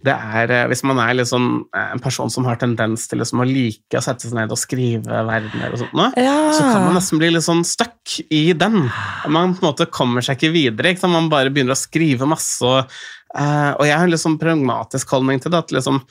[0.06, 3.42] Det er uh, hvis man er liksom, eh, en person som har tendens til liksom,
[3.42, 6.36] å like å sette seg ned og skrive verdener og sånt, noe, Ja.
[6.54, 8.84] så kan man nesten bli litt sånn stuck i den.
[9.26, 10.94] Man på en måte kommer seg ikke videre.
[10.94, 11.10] Ikke?
[11.10, 12.62] Man bare begynner å skrive masse.
[12.62, 12.86] Og,
[13.34, 15.64] uh, og jeg har en sånn pragmatisk holdning til det.
[15.66, 16.02] at liksom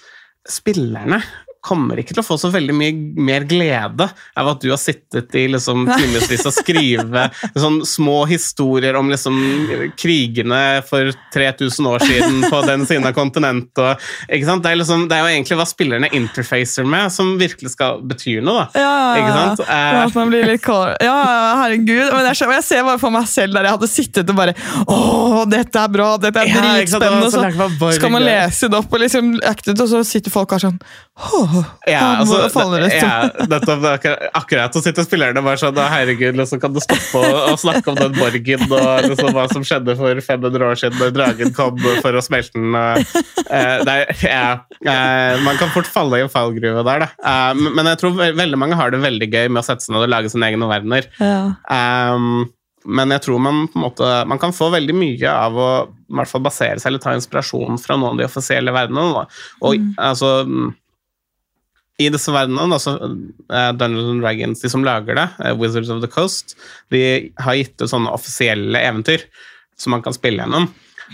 [0.48, 1.22] spillerne
[1.62, 5.34] kommer ikke til å få så veldig mye mer glede av at du har sittet
[5.38, 9.38] i liksom, timevis og skrive sånn små historier om liksom,
[10.00, 13.82] krigene for 3000 år siden på den siden av kontinentet.
[13.82, 14.10] Og?
[14.28, 18.66] Det, liksom, det er jo egentlig hva spillerne interfacer med, som virkelig skal bety noe.
[18.74, 18.82] da.
[18.82, 20.02] Ja, ja, ja.
[21.02, 21.18] Ja,
[21.62, 22.08] herregud.
[22.12, 24.56] Men jeg, jeg ser bare for meg selv der jeg hadde sittet og bare
[24.90, 26.10] Å, dette er bra!
[26.22, 27.30] Dette er dritspennende!
[27.30, 30.80] og så skal man lese det opp, og liksom og så sitter folk her sånn
[31.22, 31.54] Åh,
[31.88, 32.40] Ja, altså,
[32.82, 36.80] det ja, nettopp, det akkurat- akkurat så sitter spillerne bare sånn Herregud, liksom, kan du
[36.82, 40.80] stoppe å, å snakke om den borgen og liksom, hva som skjedde for 500 år
[40.82, 42.76] siden når dragen kom for å smelte den?
[42.76, 44.48] eh, det er, ja,
[44.82, 47.12] eh, man kan fort falle i en fallgruve der, da.
[47.22, 49.86] Eh, men men jeg tror ve- veldig mange har det veldig gøy med å sette
[49.86, 51.08] seg ned og lage sine egne verdener.
[51.22, 51.54] Ja.
[51.70, 52.50] Um,
[52.86, 55.68] men jeg tror man på en måte Man kan få veldig mye av å
[56.10, 59.14] i hvert fall basere seg eller ta inspirasjon fra noen av de offisielle verdenene.
[59.14, 59.26] Da.
[59.62, 59.92] Og Mm.
[60.02, 60.32] altså
[62.00, 62.96] i disse verdenene, altså
[63.78, 66.56] Dungeons and Dragons, de som lager det, eh, Wizards of the Coast,
[66.94, 69.28] de har gitt ut sånne offisielle eventyr
[69.78, 70.70] som man kan spille gjennom.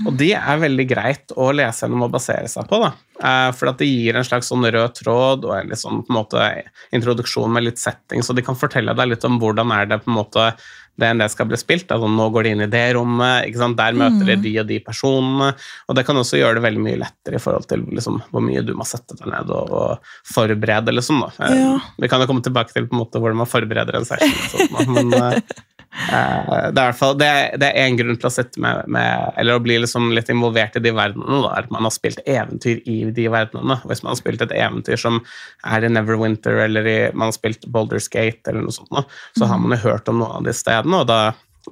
[0.05, 2.79] Og de er veldig greit å lese gjennom og basere seg på.
[2.83, 2.91] da.
[3.23, 6.13] Eh, For at det gir en slags sånn rød tråd og en litt sånn på
[6.13, 6.49] en måte
[6.93, 10.11] introduksjon med litt setting, så de kan fortelle deg litt om hvordan er det på
[10.11, 10.51] en måte
[10.97, 11.91] DND skal bli spilt.
[11.93, 15.51] Altså, nå går de inn i det rommet, der møter de de og de personene.
[15.87, 18.65] Og det kan også gjøre det veldig mye lettere i forhold til liksom, hvor mye
[18.65, 20.95] du må sette deg ned og, og forberede.
[20.95, 21.23] Liksom.
[21.37, 21.77] Eh, Ja.
[22.01, 24.33] Vi kan jo komme tilbake til på en måte hvordan man forbereder en session.
[24.33, 24.89] og sånt.
[24.95, 29.57] Men eh, det er fall det, det er én grunn til å med, med Eller
[29.57, 31.43] å bli liksom litt involvert i de verdenene.
[31.45, 33.79] Da, at man har spilt eventyr i de verdenene.
[33.87, 35.19] Hvis man har spilt et eventyr som
[35.65, 39.61] er i Neverwinter, eller i, man har spilt Boulders Gate, eller noe sånt, så har
[39.61, 41.21] man jo hørt om noen av de stedene, og da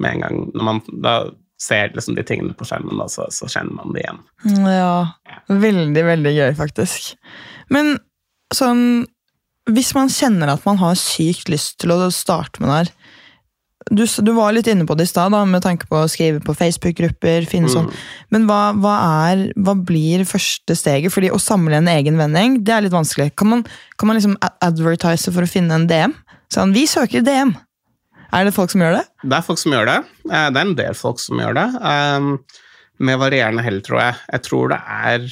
[0.02, 1.16] med en gang når man da
[1.62, 4.22] ser liksom de tingene på skjermen, da, så, så kjenner man det igjen.
[4.68, 4.96] Ja,
[5.48, 7.14] veldig, veldig gøy, faktisk.
[7.74, 7.98] Men
[8.54, 9.06] sånn
[9.66, 12.92] Hvis man kjenner at man har sykt lyst til å starte med det her
[13.92, 16.56] Du, du var litt inne på det i stad, med tanke på å skrive på
[16.58, 17.46] Facebook-grupper.
[17.46, 17.92] finne sånn.
[18.34, 18.96] Men hva, hva,
[19.30, 21.14] er, hva blir første steget?
[21.14, 23.36] Fordi Å samle en egen vending det er litt vanskelig.
[23.38, 23.62] Kan man,
[24.00, 26.16] kan man liksom advertise for å finne en DM?
[26.54, 27.54] Sånn, vi søker DM.
[28.34, 29.06] Er det folk som gjør det?
[29.22, 30.00] Det er folk som gjør det.
[30.32, 31.68] Eh, Det er en del folk som gjør det.
[31.86, 32.32] Um,
[33.06, 34.16] Med varierende hell, tror jeg.
[34.34, 35.30] Jeg tror det er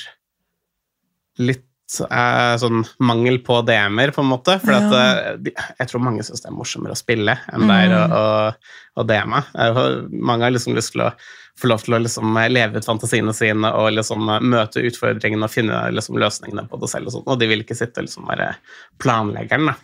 [1.41, 4.55] litt eh, sånn mangel på DM-er, på en måte.
[4.63, 4.79] For Ja.
[4.79, 8.03] at, de, jeg tror mange syns det er morsommere å spille enn det er å,
[8.17, 9.41] å, å DM-e.
[9.59, 9.79] Eh,
[10.23, 11.11] Mange har liksom lyst til å
[11.59, 15.83] få lov til å liksom leve ut fantasiene sine og liksom møte utfordringene og finne
[15.93, 17.07] liksom løsningene på det selv.
[17.11, 18.55] Og, sånt, og de vil ikke sitte og liksom være
[19.03, 19.69] planleggeren.
[19.69, 19.75] Da.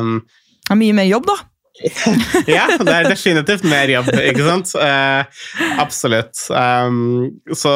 [0.00, 0.20] Um,
[0.66, 1.38] Det er mye mer jobb, da.
[2.50, 4.72] ja, det er definitivt mer jobb, ikke sant?
[4.76, 5.44] Eh,
[5.80, 6.36] absolutt.
[6.52, 7.74] Um, så,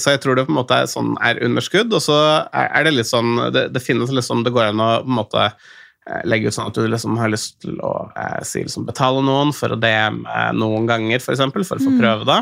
[0.00, 2.18] så jeg tror det på en måte er, sånn, er underskudd, og så
[2.48, 5.44] er, det litt sånn det, det finnes liksom Det går an å på en måte
[5.44, 9.22] eh, legge ut sånn at du liksom har lyst til å eh, si liksom betale
[9.26, 12.40] noen for å DM eh, noen ganger, for eksempel, for å få prøve det.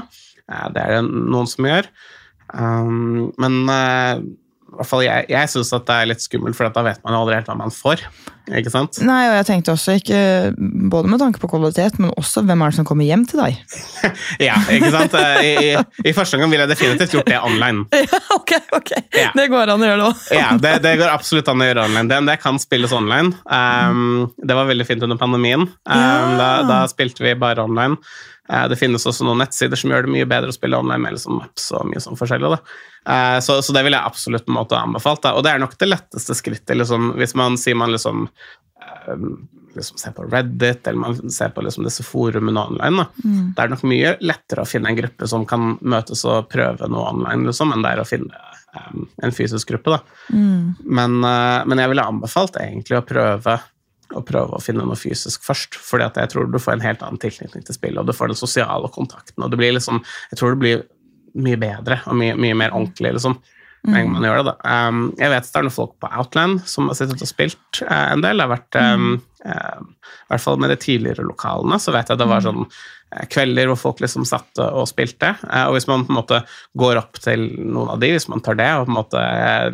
[0.53, 1.91] Eh, det er det noen som gjør.
[2.55, 4.21] Um, men eh,
[4.79, 7.39] hvert fall jeg, jeg syns det er litt skummelt, for da vet man jo aldri
[7.39, 8.03] helt hva man får.
[8.47, 9.01] Ikke sant?
[9.03, 10.19] Nei, og jeg tenkte også ikke
[10.87, 13.57] Både med tanke på kvalitet, men også hvem er det som kommer hjem til deg?
[14.47, 15.17] Ja, ikke sant?
[15.19, 15.73] I, i,
[16.07, 17.89] I første gang ville jeg definitivt gjort det online.
[18.07, 18.93] Ja, ok, ok.
[19.19, 19.33] Ja.
[19.35, 20.23] Det går an å gjøre det òg.
[20.39, 22.07] Ja, det, det går absolutt an å gjøre online.
[22.13, 23.35] Det, det kan spilles online.
[23.51, 25.67] Um, det var veldig fint under pandemien.
[25.67, 26.15] Um, Ja.
[26.39, 27.99] da, da spilte vi bare online.
[28.47, 31.17] Uh, det finnes også noen nettsider som gjør det mye bedre å spille online med
[31.19, 32.53] liksom maps og mye sånn forskjellig.
[32.55, 32.63] Da.
[33.07, 35.23] Uh, så, så det vil jeg absolutt på en måte anbefalt.
[35.23, 35.37] Da.
[35.39, 38.27] Og det er nok det letteste skrittet liksom, hvis man sier man liksom
[39.07, 39.29] um,
[39.77, 43.05] liksom ser på Reddit eller man ser på liksom disse forumene online.
[43.05, 43.07] Da.
[43.55, 47.13] Det er nok mye lettere å finne en gruppe som kan møtes og prøve noe
[47.13, 48.43] online, liksom, enn det er å finne
[48.73, 49.97] um, en fysisk gruppe.
[49.97, 50.35] Da.
[50.83, 53.59] Men, uh, men jeg ville anbefalt egentlig å prøve,
[54.17, 55.79] å prøve å finne noe fysisk først.
[55.79, 58.33] fordi at jeg tror du får en helt annen tilknytning til spillet, og du får
[58.33, 59.43] den sosiale kontakten.
[59.45, 60.03] og det blir liksom,
[60.33, 60.85] Jeg tror det blir
[61.37, 63.13] mye bedre og mye, mye mer ordentlig.
[63.17, 63.39] liksom,
[63.87, 64.51] gang man gjør det.
[64.51, 64.75] Da.
[64.89, 68.13] Um, jeg vet det er noen folk på Outland som har sittet og spilt uh,
[68.13, 68.41] en del.
[68.41, 69.17] Det har vært, um,
[69.47, 69.81] uh,
[70.27, 73.71] I hvert fall med de tidligere lokalene så vet jeg det var sånn uh, kvelder
[73.71, 75.35] hvor folk liksom satt og spilte.
[75.47, 76.41] Eh, og hvis man på en måte
[76.79, 79.25] går opp til noen av de, hvis man tar det og på en måte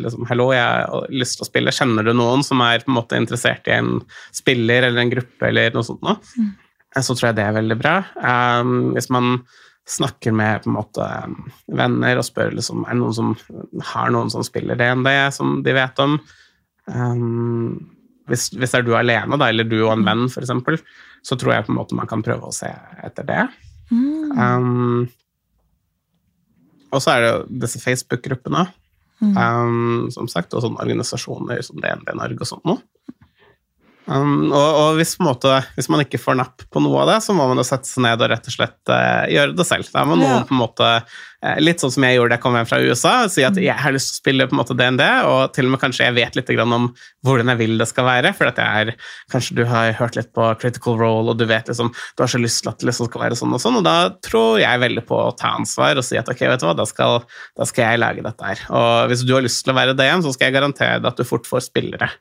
[0.03, 1.75] liksom, Hallo, jeg har lyst til å spille.
[1.75, 3.95] Kjenner du noen som er på en måte interessert i en
[4.35, 6.21] spiller eller en gruppe eller noe sånt noe?
[6.37, 7.97] Eh, Så tror jeg det er veldig bra.
[8.21, 9.39] Um, hvis man
[9.89, 11.07] snakker med på en måte
[11.75, 13.33] venner og spør liksom, er det noen som
[13.93, 16.15] har noen som spiller DND, som de vet om.
[16.87, 17.81] Um,
[18.31, 20.83] hvis, hvis det er du alene, da, eller du og en venn, f.eks.,
[21.23, 22.69] så tror jeg på en måte man kan prøve å se
[23.03, 23.43] etter det.
[24.39, 25.03] Um,
[26.93, 28.65] og så er det jo disse Facebook-gruppene,
[29.23, 32.83] um, som sagt, og sånne organisasjoner som DND Norge og sånt noe.
[34.03, 37.31] Um, og, og hvis, måte, hvis man ikke får napp på noe av det, så
[37.35, 39.87] må man jo sette seg ned og rett og slett uh, gjøre det selv.
[39.93, 40.41] Da må noen Ja.
[40.49, 43.13] på en måte, uh, Litt sånn som jeg gjorde da jeg kom hjem fra USA,
[43.27, 45.73] si at jeg har lyst til å spille på en måte DND, og til og
[45.73, 46.85] med kanskje jeg vet litt grann om
[47.27, 48.31] hvordan jeg vil det skal være.
[48.37, 48.93] For at jeg er,
[49.31, 52.39] kanskje du har hørt litt på Critical Role, og du vet liksom, du har så
[52.39, 55.03] lyst til at det liksom skal være sånn og sånn, og da tror jeg veldig
[55.07, 57.23] på å ta ansvar og si at ok, vet du hva, da skal,
[57.59, 58.63] da skal jeg lage dette her.
[58.71, 61.19] Og hvis du har lyst til å være DM, så skal jeg garantere deg at
[61.19, 62.11] du fort får spillere.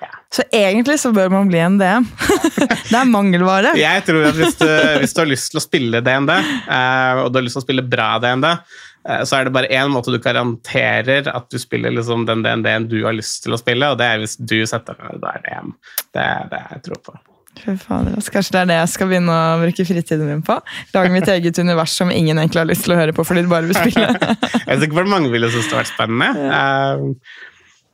[0.00, 0.12] Ja.
[0.32, 2.06] Så egentlig så bør man bli en DM.
[2.90, 3.74] det er mangelvare.
[3.78, 4.68] Jeg tror at hvis du,
[5.02, 7.66] hvis du har lyst til å spille DND, eh, og du har lyst til å
[7.66, 11.92] spille bra DND, eh, så er det bare én måte du garanterer at du spiller
[11.92, 14.96] liksom den DND-en du har lyst til å spille, og det er hvis du setter
[15.02, 15.76] deg der er DM.
[16.16, 17.18] Det er det jeg tror på.
[17.62, 20.56] Fader, altså, Kanskje det er det jeg skal begynne å bruke fritiden min på?
[20.96, 23.52] Lage mitt eget univers som ingen egentlig har lyst til å høre på fordi de
[23.52, 24.08] bare vil spille.
[24.66, 26.30] jeg vet ikke hvor mange ville synes det vært spennende.
[26.48, 27.51] Uh,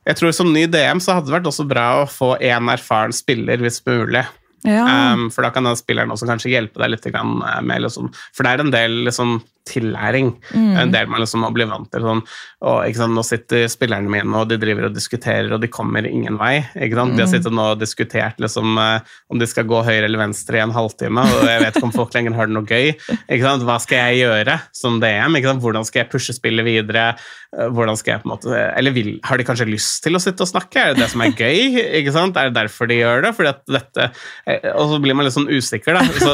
[0.09, 3.13] jeg tror Som ny DM så hadde det vært også bra å få én erfaren
[3.13, 4.25] spiller, hvis mulig.
[4.67, 5.13] Ja.
[5.13, 8.63] Um, for da kan spilleren også kanskje hjelpe deg litt med liksom, For det er
[8.65, 9.39] en del liksom,
[9.69, 10.31] tillæring.
[10.53, 10.77] Mm.
[10.81, 12.05] En del man liksom må bli vant til.
[12.05, 12.21] Sånn,
[12.65, 16.39] og, sant, nå sitter spillerne mine og de driver og diskuterer, og de kommer ingen
[16.39, 16.59] vei.
[16.73, 16.79] Mm.
[16.89, 17.33] De har mm.
[17.33, 20.75] sittet nå og diskutert liksom, eh, om de skal gå høyre eller venstre i en
[20.75, 22.93] halvtime, og jeg vet ikke om folk lenger har det noe gøy.
[23.65, 25.37] Hva skal jeg gjøre som DM?
[25.59, 27.11] Hvordan skal jeg pushe spillet videre?
[27.49, 30.21] Eh, hvordan skal jeg på en måte, eller vil, Har de kanskje lyst til å
[30.21, 30.81] sitte og snakke?
[30.81, 31.79] Er det det som er gøy?
[32.01, 32.37] Ikke sant?
[32.37, 33.33] Er det derfor de gjør det?
[33.37, 34.09] Fordi at dette,
[34.45, 36.03] eh, og så blir man litt sånn usikker, da.
[36.19, 36.33] Så?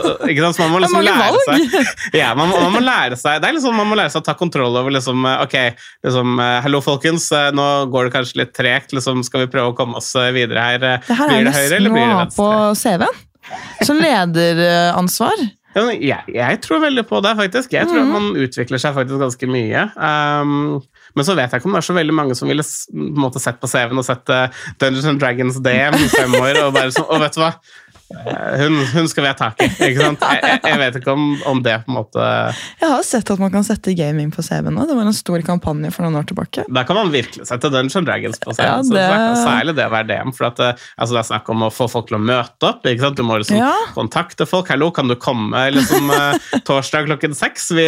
[0.56, 3.76] Så man må liksom lære seg ja, man, man må lære seg Det er liksom,
[3.78, 5.58] Man må lære seg å ta kontroll over liksom, eh, Ok,
[6.06, 7.28] liksom, eh, hallo, folkens.
[7.36, 8.96] Eh, nå går det kanskje litt tregt.
[8.96, 10.80] Liksom, skal vi prøve å komme oss videre her?
[10.82, 12.42] Det her blir det høyre, eller blir det venstre?
[12.42, 12.50] på
[12.82, 13.22] CV-en.
[13.86, 15.46] Som lederansvar.
[15.76, 17.74] Ja, jeg, jeg, tror veldig på det, faktisk.
[17.76, 18.06] Jeg tror mm.
[18.06, 19.82] at man utvikler seg faktisk ganske mye.
[20.00, 20.78] Um,
[21.16, 23.42] men så vet jeg ikke om det er så veldig mange som ville på måte
[23.44, 26.92] sett på CV-en og sett uh, Dungeons and Dragons DM i fem år og bare
[26.96, 27.52] sånn Og vet du hva?
[28.14, 29.66] Eh, hun, hun, skal vi ha tak i.
[29.66, 30.22] ikke sant?
[30.22, 32.26] Jeg, jeg, vet ikke om, om, det på en måte
[32.78, 34.78] Jeg har sett at man kan sette gaming på CV-en.
[34.86, 36.68] Det var en stor kampanje for noen år tilbake.
[36.70, 38.92] Da kan man virkelig sette Dungeon Dragons på CV-en.
[38.94, 39.40] Ja, det...
[39.42, 40.34] Særlig det å være DM.
[40.38, 42.86] for at, eh, altså, Det er snakk om å få folk til å møte opp.
[42.86, 43.18] ikke sant?
[43.18, 43.74] Du må liksom ja.
[43.98, 44.70] kontakte folk.
[44.70, 47.88] 'Hallo, kan du komme liksom, eh, torsdag klokken seks?' Vi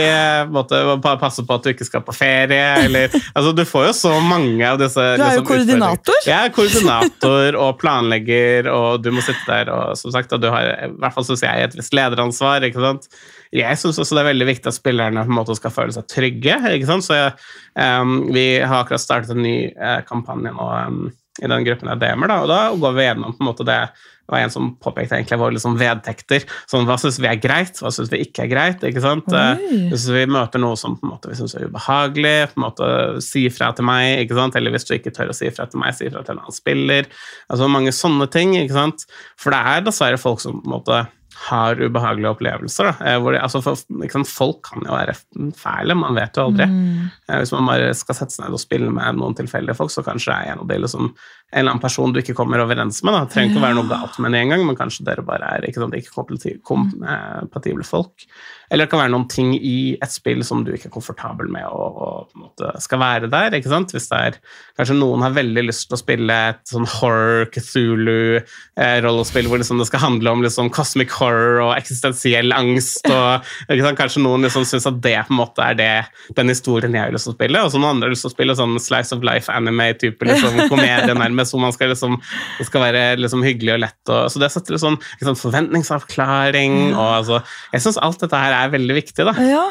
[0.49, 0.81] måtte
[1.21, 2.87] passe på at du ikke skal på ferie.
[2.87, 6.19] eller, altså Du får jo så mange av disse Du er jo liksom, koordinator.
[6.25, 10.71] Ja, koordinator og planlegger, og du må sitte der og som sagt, og du har
[10.87, 12.63] i hvert fall synes jeg, et visst lederansvar.
[12.63, 13.07] ikke sant?
[13.55, 16.07] Jeg syns også det er veldig viktig at spillerne på en måte skal føle seg
[16.11, 16.57] trygge.
[16.73, 17.07] ikke sant?
[17.07, 17.37] Så jeg,
[17.75, 21.07] um, Vi har akkurat startet en ny uh, kampanje nå um,
[21.41, 23.81] i den gruppen av DM-er, da, og da går vi gjennom på en måte det
[24.27, 26.43] det var en som påpekte egentlig våre liksom vedtekter.
[26.67, 28.81] Sånn, Hva syns vi er greit, hva syns vi ikke er greit?
[28.83, 29.29] ikke sant?
[29.31, 29.77] Oi.
[29.87, 32.89] Hvis vi møter noe som på en måte vi syns er ubehagelig, på en måte
[33.23, 34.59] si fra til meg, ikke sant?
[34.59, 36.57] eller hvis du ikke tør å si fra til meg, si fra til en annen
[36.57, 37.07] spiller.
[37.47, 38.51] altså Mange sånne ting.
[38.59, 39.07] ikke sant?
[39.39, 40.99] For det er dessverre folk som på en måte
[41.45, 42.89] har ubehagelige opplevelser.
[43.05, 45.15] Eh, det, altså for, liksom, folk kan jo være
[45.57, 46.67] fæle, man vet jo aldri.
[46.71, 47.09] Mm.
[47.29, 50.05] Eh, hvis man bare skal sette seg ned og spille med noen tilfeldige folk, så
[50.05, 51.11] kanskje det er en av de liksom,
[51.51, 53.15] en eller annen person du ikke kommer overens med.
[53.15, 53.23] Da.
[53.23, 55.67] Det trenger ikke å være noe galt med det engang, men kanskje dere bare er
[55.69, 58.27] ikke, sant, ikke kompatible folk.
[58.67, 61.63] Eller det kan være noen ting i et spill som du ikke er komfortabel med
[61.71, 63.55] og, og skal være der.
[63.55, 63.93] ikke sant?
[63.95, 64.39] Hvis det er
[64.77, 69.79] Kanskje noen har veldig lyst til å spille et sånn horror, Cthulhu-rollespill eh, hvor liksom
[69.81, 73.07] det skal handle om liksom cosmic horror og eksistensiell angst.
[73.07, 73.47] og
[74.01, 75.89] Kanskje noen liksom syns at det på en måte er det,
[76.37, 78.33] den historien jeg har lyst til å spille, og så noen andre har lyst til
[78.33, 82.17] å spille sånn slice of life anime-type liksom, komedie nærmest, hvor man skal liksom,
[82.57, 84.01] det skal være liksom hyggelig og lett.
[84.07, 87.41] Og, så det setter sånn liksom forventningsavklaring og altså,
[87.75, 89.27] Jeg syns alt dette her er veldig viktig.
[89.27, 89.35] da.
[89.43, 89.67] Ja.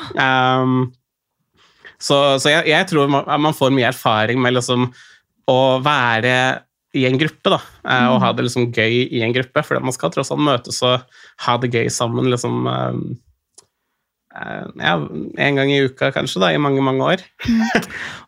[0.63, 0.93] Um,
[1.99, 4.91] så, så jeg, jeg, tror man får mye erfaring med liksom
[5.49, 6.37] å være
[6.97, 8.09] i en gruppe, da, mm.
[8.13, 9.63] og ha det liksom gøy i en gruppe.
[9.67, 11.05] For man skal tross alt møtes og
[11.47, 13.07] ha det gøy sammen liksom um,
[14.81, 17.25] ja, en gang i uka, kanskje, da, i mange, mange år.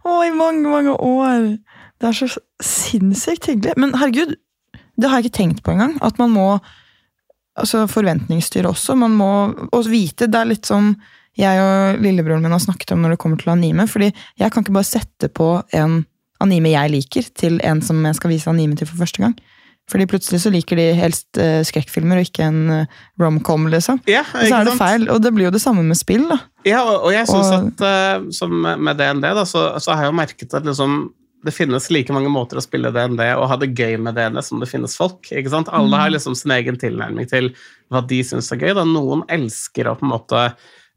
[0.08, 1.50] Å, i mange, mange år!
[1.98, 2.28] Det er så
[2.62, 3.74] sinnssykt hyggelig.
[3.80, 4.36] Men herregud,
[4.98, 5.96] det har jeg ikke tenkt på engang.
[6.04, 6.48] At man må
[7.58, 8.94] altså forventningsstyre også.
[8.98, 9.30] Man må
[9.72, 10.30] også vite.
[10.30, 10.92] Det er litt som
[11.38, 13.86] jeg og lillebroren min har snakket om når det kommer til anime.
[13.86, 16.00] fordi jeg kan ikke bare sette på en
[16.42, 19.36] anime jeg liker, til en som jeg skal vise anime til for første gang.
[19.88, 24.02] Fordi plutselig så liker de helst uh, skrekkfilmer og ikke en uh, romcom, liksom.
[24.10, 25.06] Ja, og så er det feil.
[25.08, 26.36] Og det blir jo det samme med spill, da.
[26.68, 30.12] Ja, og, og jeg syns at uh, som med DND, da, så, så, har jeg
[30.12, 30.98] jo merket at liksom
[31.46, 34.62] det finnes like mange måter å spille DND og ha det gøy med DND som
[34.62, 35.20] det finnes folk.
[35.30, 35.70] ikke sant?
[35.70, 36.14] Alle har mm.
[36.16, 37.52] liksom sin egen tilnærming til
[37.92, 38.72] hva de syns er gøy.
[38.74, 38.86] Da.
[38.88, 40.42] Noen elsker å på en måte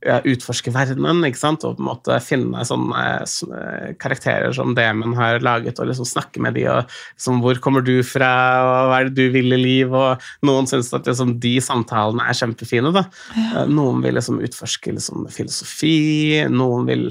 [0.01, 1.65] utforske verdenen ikke sant?
[1.65, 6.41] og på en måte finne sånne eh, karakterer som DM-en har laget, og liksom snakke
[6.41, 8.31] med de, og liksom, hvor kommer du fra,
[8.65, 9.93] og hva er det du vil i liv?
[9.93, 12.93] og Noen syns at liksom, de samtalene er kjempefine.
[12.95, 13.05] da.
[13.35, 13.61] Ja.
[13.61, 17.05] Eh, noen vil liksom utforske liksom, filosofi, noen vil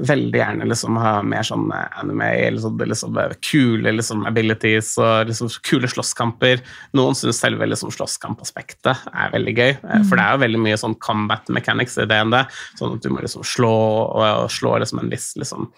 [0.00, 5.90] veldig gjerne liksom, ha mer sånn anime, liksom, liksom, kule liksom, abilities og liksom, kule
[5.90, 6.62] slåsskamper.
[6.98, 10.10] Noen syns selve liksom, slåsskampaspektet er veldig gøy, mm.
[10.10, 12.46] for det er jo veldig mye sånn combat mechanics i det det.
[12.80, 13.74] Sånn at du må liksom slå
[14.12, 15.68] og slå liksom en viss liksom,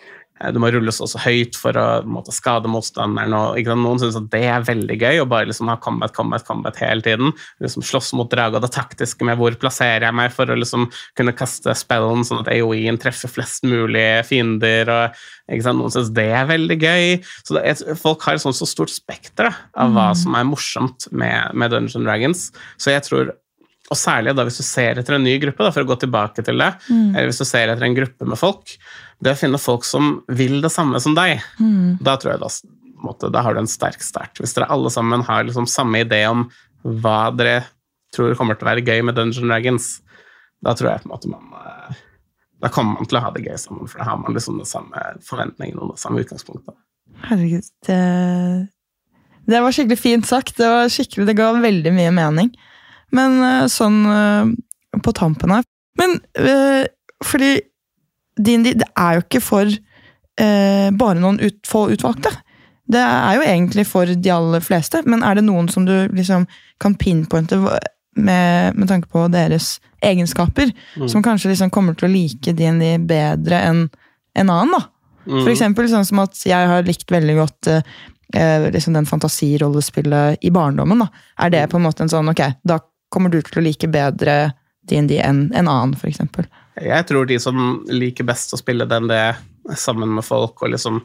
[0.40, 3.34] eh, du må rulles også høyt for å måte, skade motstanderen.
[3.36, 3.70] Og?
[3.78, 7.04] Noen syns at det er veldig gøy å bare liksom ha combat, combat, combat hele
[7.04, 7.32] tiden.
[7.62, 10.88] Liksom Slåss mot drag og det taktiske med hvor plasserer jeg meg for å liksom
[11.18, 14.90] kunne kaste spellen sånn at AOE-en treffer flest mulig fiender.
[14.90, 15.24] og?
[15.50, 17.18] Noen syns det er veldig gøy.
[17.44, 20.16] Så det Folk har et sånt så stort spekter da, av hva Mm.
[20.16, 22.52] som er morsomt med, med Dungeons Dragons.
[22.78, 23.34] Så jeg tror
[23.90, 26.44] og særlig da hvis du ser etter en ny gruppe, da, for å gå tilbake
[26.44, 27.10] til det, Mm.
[27.16, 28.76] eller hvis du ser etter en gruppe med folk,
[29.22, 31.98] det å finne folk som vil det samme som deg, Mm.
[32.02, 32.48] da tror jeg da,
[33.04, 34.34] måte, da har du en sterk start.
[34.40, 36.46] Hvis dere alle sammen har liksom samme idé om
[36.84, 37.64] hva dere
[38.14, 40.00] tror kommer til å være gøy med Dungeons Dragons,
[40.64, 41.94] da tror jeg på en måte man eh,
[42.62, 44.64] Da kommer man til å ha det gøy sammen, for da har man liksom de
[44.64, 46.74] samme forventningene og det samme utgangspunktet.
[47.28, 48.68] Herregud, det,
[49.46, 50.56] det var skikkelig fint sagt.
[50.56, 52.48] Det, var skikkelig, det ga veldig mye mening.
[53.14, 55.64] Men eh, sånn eh, på tampen her
[56.00, 56.84] Men eh,
[57.24, 57.56] fordi
[58.38, 59.70] D&D det er jo ikke for
[60.34, 62.32] bare noen ut, få utvalgte.
[62.90, 66.48] Det er jo egentlig for de aller fleste, men er det noen som du liksom
[66.82, 71.06] kan pinpointe med, med tanke på deres egenskaper, Mm.
[71.08, 73.84] som kanskje liksom kommer til å like D&D bedre enn
[74.34, 74.74] en annen?
[74.74, 74.82] da?
[75.30, 75.44] Mm.
[75.44, 80.50] For eksempel sånn som at jeg har likt veldig godt eh, liksom den fantasirollespillet i
[80.50, 80.98] barndommen.
[80.98, 81.08] da.
[81.38, 82.80] Er det på en måte en sånn ok, da
[83.14, 84.52] kommer du til å like bedre
[84.90, 86.48] DND enn en annen, eksempel?
[86.82, 87.56] Jeg tror de som
[87.88, 89.22] liker best å spille den det
[89.78, 91.00] sammen med folk og liksom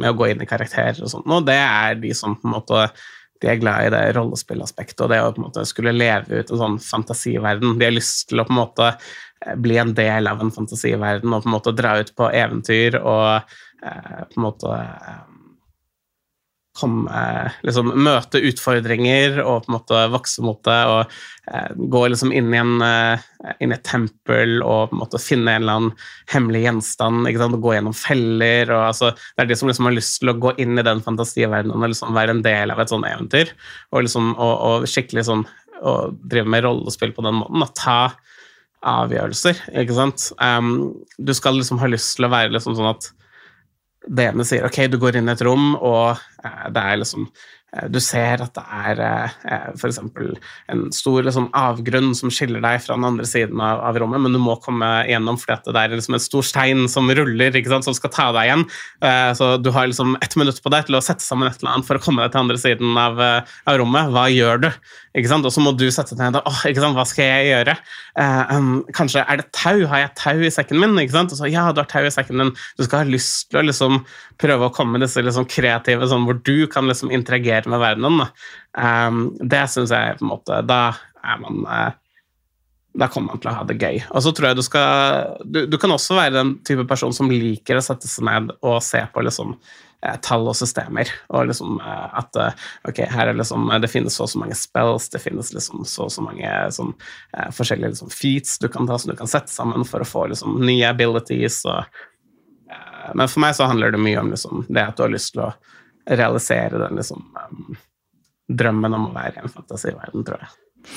[0.00, 2.56] med å gå inn i karakterer og sånt, og det er de som på en
[2.56, 2.84] måte
[3.40, 6.50] de er glad i det rollespillaspektet og det å på en måte skulle leve ut
[6.52, 7.78] en sånn fantasiverden.
[7.80, 11.32] De har lyst til å på en måte eh, bli en del av en fantasiverden
[11.32, 15.22] og på en måte dra ut på eventyr og eh, på en måte eh,
[16.80, 17.24] komme,
[17.66, 20.78] liksom, møte utfordringer og på en måte vokse mot det.
[20.90, 23.26] og eh, Gå liksom inn i, en, eh,
[23.60, 27.30] inn i et tempel og på en måte finne en eller annen hemmelig gjenstand.
[27.30, 28.72] og Gå gjennom feller.
[28.72, 31.04] og altså, Det er de som liksom har lyst til å gå inn i den
[31.04, 33.54] fantasiverdenen og liksom være en del av et sånt eventyr.
[33.92, 35.46] Og, liksom, og, og skikkelig sånn
[35.80, 37.64] og drive med rollespill på den måten.
[37.64, 38.00] og ta
[38.80, 40.30] avgjørelser, ikke sant.
[40.40, 43.10] Um, du skal liksom ha lyst til å være liksom sånn at
[44.08, 47.26] det ene sier ok, du går inn i et rom, og eh, det er liksom
[47.26, 50.00] eh, Du ser at det er eh, f.eks.
[50.72, 54.36] en stor liksom, avgrunn som skiller deg fra den andre siden av, av rommet, men
[54.36, 58.14] du må komme gjennom fordi det er liksom en stor stein som ruller, som skal
[58.14, 58.64] ta deg igjen.
[59.04, 61.76] Eh, så du har liksom ett minutt på deg til å sette sammen et eller
[61.76, 64.14] annet for å komme deg til andre siden av, eh, av rommet.
[64.16, 64.72] Hva gjør du?
[65.10, 66.94] Og så må du sette deg ned og oh, ikke sant?
[66.94, 67.72] hva skal jeg gjøre?
[68.22, 69.80] Eh, um, kanskje er det tau?
[69.90, 70.94] Har jeg tau i sekken min?
[71.02, 71.34] Ikke sant?
[71.34, 72.52] Og så, ja, du har tau i sekken din.
[72.78, 74.04] Du skal ha lyst til å liksom
[74.38, 78.22] prøve å komme med disse liksom kreative, sånn, hvor du kan liksom interagere med verdenen.
[78.78, 80.92] Um, det syns jeg på en måte Da
[81.26, 81.90] er man eh,
[83.00, 84.00] da kommer man til å ha det gøy.
[84.14, 87.30] Og så tror jeg du skal du, du kan også være den type person som
[87.30, 89.56] liker å sette seg ned og se på liksom
[90.24, 91.10] tall og systemer.
[91.28, 94.40] Og liksom eh, at eh, ok, her er liksom eh, Det finnes så og så
[94.42, 96.94] mange spells, det finnes liksom så og så mange sånn,
[97.36, 100.26] eh, forskjellige liksom, feats du kan ta som du kan sette sammen for å få
[100.32, 101.62] liksom nye abilities.
[101.68, 102.00] Og,
[102.70, 105.34] eh, men for meg så handler det mye om liksom, det at du har lyst
[105.36, 105.52] til å
[106.10, 107.26] realisere den liksom
[108.50, 110.96] drømmen om å være i en fantasiverden, tror jeg.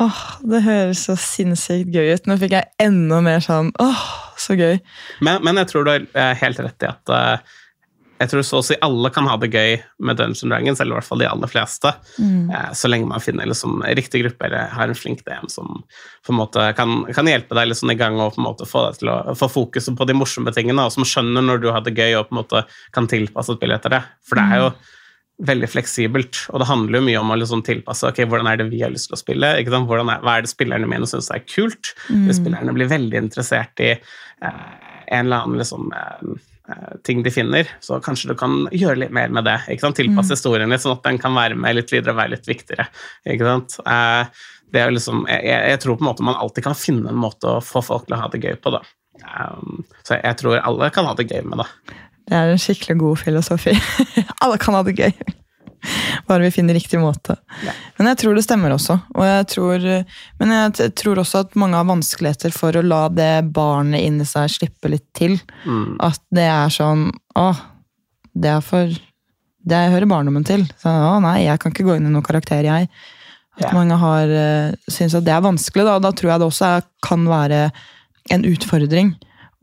[0.00, 2.26] Åh, Det høres så sinnssykt gøy ut.
[2.28, 4.02] Nå fikk jeg enda mer sånn åh,
[4.40, 4.80] så gøy.
[5.24, 7.54] Men, men jeg tror du har helt rett i at eh,
[8.18, 10.98] jeg tror så å si alle kan ha det gøy med Dungeons Dragons, eller i
[10.98, 14.90] hvert fall de aller fleste, eh, så lenge man finner liksom riktig gruppe eller har
[14.90, 15.82] en flink DM som
[16.26, 18.88] på en måte kan, kan hjelpe deg liksom i gang og på en måte få
[18.88, 21.86] deg til å få fokuset på de morsomme tingene, og som skjønner når du har
[21.86, 22.64] det gøy og på en måte
[22.94, 24.04] kan tilpasse et bilde etter det.
[24.26, 24.70] For det er jo
[25.48, 28.68] veldig fleksibelt, og det handler jo mye om å liksom tilpasse ok, hvordan er det
[28.72, 29.52] vi har lyst til å spille.
[29.54, 31.92] Er, hva er det spillerne mine syns er kult?
[32.26, 34.64] Hvis spillerne blir veldig interessert i eh,
[35.06, 36.57] en eller annen liksom, eh, eh,
[37.04, 39.56] ting de finner, så kanskje du kan gjøre litt mer med det.
[39.96, 42.88] Tilpasse historien litt, sånn at den kan være med litt videre og være litt viktigere.
[43.24, 47.20] Eh, det er liksom, jeg, jeg tror på en måte man alltid kan finne en
[47.20, 48.74] måte å få folk til å ha det gøy på.
[48.76, 48.82] da.
[49.24, 51.68] Um, så jeg tror alle kan ha det gøy med det.
[52.28, 53.72] Det er en skikkelig god filosofi.
[54.44, 55.14] Alle kan ha det gøy.
[56.28, 57.36] Bare vi finner riktig måte.
[57.64, 57.72] Ja.
[57.98, 58.98] Men jeg tror det stemmer også.
[59.14, 59.84] Og jeg tror,
[60.40, 64.50] men jeg tror også at mange har vanskeligheter for å la det barnet inni seg
[64.52, 65.38] slippe litt til.
[65.64, 65.96] Mm.
[66.04, 67.08] At det er sånn
[67.38, 67.52] Å,
[68.34, 68.90] det er for
[69.68, 70.64] Det hører barndommen til.
[70.80, 72.88] Så, å nei, jeg kan ikke gå inn i noen karakter, jeg.
[73.58, 73.72] At Ja.
[73.74, 75.84] mange har uh, syns at det er vanskelig.
[75.84, 75.98] Da.
[75.98, 77.64] da tror jeg det også er, kan være
[78.30, 79.14] en utfordring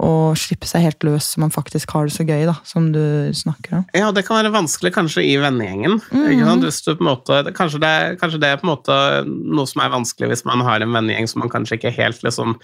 [0.04, 3.32] å slippe seg helt løs så man faktisk har det så gøy, da, som du
[3.38, 3.86] snakker om.
[3.96, 6.02] Ja, det kan være vanskelig kanskje i vennegjengen.
[6.12, 6.26] Mm.
[7.06, 8.98] måte, kanskje, det, kanskje det er på en måte
[9.30, 12.58] noe som er vanskelig hvis man har en vennegjeng som man kanskje ikke helt liksom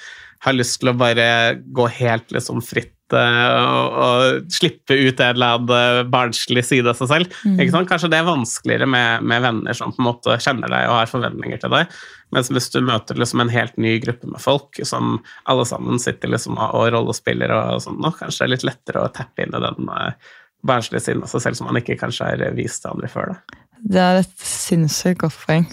[0.44, 1.28] har lyst til å bare
[1.72, 7.12] gå helt liksom fritt og, og, slippe ut en eller annen barnslig side av seg
[7.12, 7.38] selv.
[7.46, 7.86] Mm.
[7.90, 11.12] Kanskje det er vanskeligere med, med, venner som på en måte kjenner deg og har
[11.12, 11.96] forventninger til deg.
[12.32, 15.18] Mens hvis du møter liksom en helt ny gruppe med folk som
[15.52, 19.44] alle sammen sitter liksom og rollespiller, og sånn, kanskje det er litt lettere å tappe
[19.44, 20.32] inn i den uh,
[20.68, 23.34] barnslige siden av seg selv som man ikke kanskje har vist til andre før.
[23.34, 23.62] da.
[23.82, 25.66] Det er et sinnssykt godt poeng.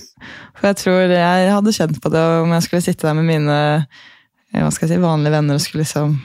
[0.56, 3.58] For jeg tror jeg hadde kjent på det om jeg skulle sitte der med mine
[3.76, 6.16] eh, hva skal jeg si, vanlige venner og skulle liksom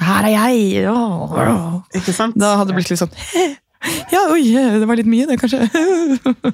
[0.00, 0.84] Her er jeg!
[0.86, 1.82] Ja.
[1.96, 2.38] Ikke sant?
[2.40, 3.12] Da hadde det blitt litt sånn
[4.12, 5.64] ja, oi, det var litt mye, det, kanskje.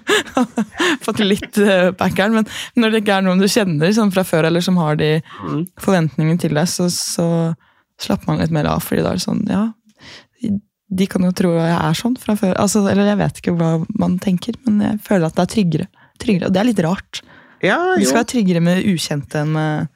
[1.05, 2.36] Fått litt uh, backeren.
[2.36, 2.47] Men
[2.78, 5.64] når det ikke er noen du kjenner sånn fra før, eller som har de mm.
[5.82, 7.26] forventningene til deg, så, så
[8.03, 8.84] slapper man litt mer av.
[8.84, 9.64] fordi da er det sånn, ja,
[10.86, 12.55] de kan jo tro jeg er sånn fra før.
[12.62, 15.88] Altså, eller jeg vet ikke hva man tenker, men jeg føler at det er tryggere.
[16.22, 16.49] tryggere.
[16.49, 17.22] Og det er litt rart.
[17.64, 19.95] Ja, det skal være tryggere med ukjente enn med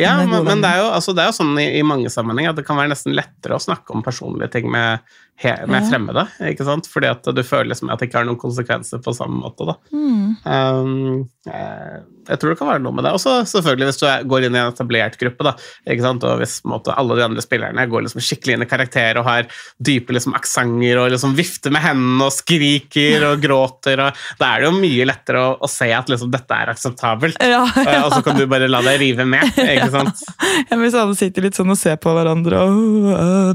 [0.00, 2.54] ja, men, men, det, er jo, altså, det er jo sånn i, i, mange sammenhenger
[2.54, 5.06] at det kan være nesten lettere å snakke om personlige ting med,
[5.42, 6.26] med fremmede.
[6.50, 6.88] ikke sant?
[6.90, 9.68] Fordi at du føler liksom at det ikke har noen konsekvenser på samme måte.
[9.68, 9.76] da.
[9.92, 10.36] Mm.
[10.44, 13.12] Um, eh, jeg tror det kan være noe med det.
[13.16, 15.54] Og selvfølgelig hvis du går inn i en etablert gruppe, da,
[15.88, 16.26] ikke sant?
[16.28, 19.48] og hvis måte, alle de andre spillerne går liksom skikkelig inn i karakter og har
[19.82, 24.62] dype liksom, aksenter og liksom vifter med hendene og skriker og gråter, og da er
[24.62, 27.40] det jo mye lettere å, å se at liksom, dette er akseptabelt.
[27.40, 27.98] Ja, ja.
[28.04, 29.46] Og så kan du bare la deg rive med.
[29.74, 30.24] ikke sant?
[30.68, 33.54] Ja, Hvis alle sitter litt sånn og ser på hverandre og uh,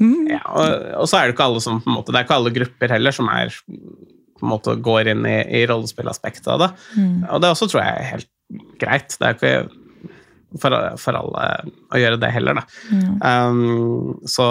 [0.00, 0.28] mm.
[0.34, 2.38] ja, og, og, så er det ikke alle som på en måte, det er ikke
[2.40, 3.54] alle grupper heller som er
[4.36, 6.70] på en måte går inn i, i rollespillaspektet av det.
[6.96, 7.24] Mm.
[7.32, 8.32] Og det også tror jeg er helt
[8.82, 9.16] greit.
[9.16, 9.54] Det er ikke
[10.60, 11.46] for, for alle
[11.92, 12.64] å gjøre det heller, da.
[12.92, 13.16] Mm.
[13.22, 14.46] Um, så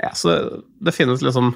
[0.00, 0.36] ja, så
[0.80, 1.52] det finnes liksom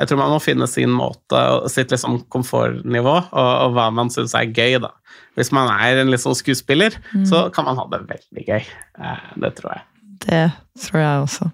[0.00, 1.38] Jeg tror man må finne sin måte,
[1.70, 4.88] sitt liksom komfortnivå, og, og hva man syns er gøy, da.
[5.36, 7.26] Hvis man er en sånn skuespiller, mm.
[7.28, 8.70] så kan man ha det veldig gøy.
[8.96, 9.84] Uh, det tror jeg.
[10.24, 10.46] Det
[10.86, 11.50] tror jeg også.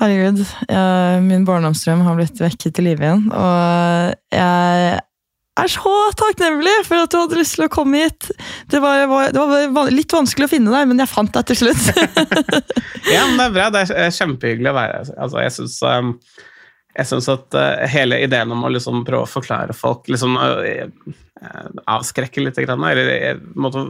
[0.00, 3.26] Herregud, jeg, min barndomsdrøm har blitt vekket til live igjen.
[3.36, 5.00] Og jeg
[5.60, 8.30] er så takknemlig for at du hadde lyst til å komme hit.
[8.72, 11.90] Det var, det var litt vanskelig å finne deg, men jeg fant deg til slutt.
[13.14, 13.66] ja, men det er bra.
[13.74, 15.10] Det er kjempehyggelig å være her.
[15.20, 16.14] Altså, jeg syns um,
[16.96, 20.88] jeg synes at uh, hele ideen om å liksom prøve å forklare folk liksom uh,
[21.88, 23.84] avskrekke litt, eller måtte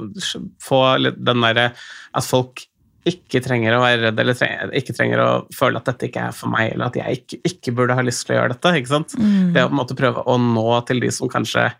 [0.62, 2.66] få den derre at folk
[3.08, 6.34] ikke trenger å være redd eller trenger, ikke trenger å føle at dette ikke er
[6.36, 8.74] for meg, eller at jeg ikke, ikke burde ha lyst til å gjøre dette.
[8.76, 9.14] ikke sant?
[9.16, 9.54] Mm.
[9.54, 11.70] Det å på en måte prøve å nå til de som kanskje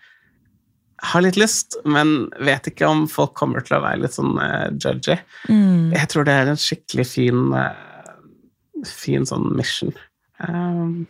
[1.11, 4.69] har litt lyst, men vet ikke om folk kommer til å være litt sånn uh,
[4.73, 5.17] judgy.
[5.49, 5.93] Mm.
[5.97, 9.95] Jeg tror det er en skikkelig fin, uh, fin sånn mission.
[10.41, 11.07] Um,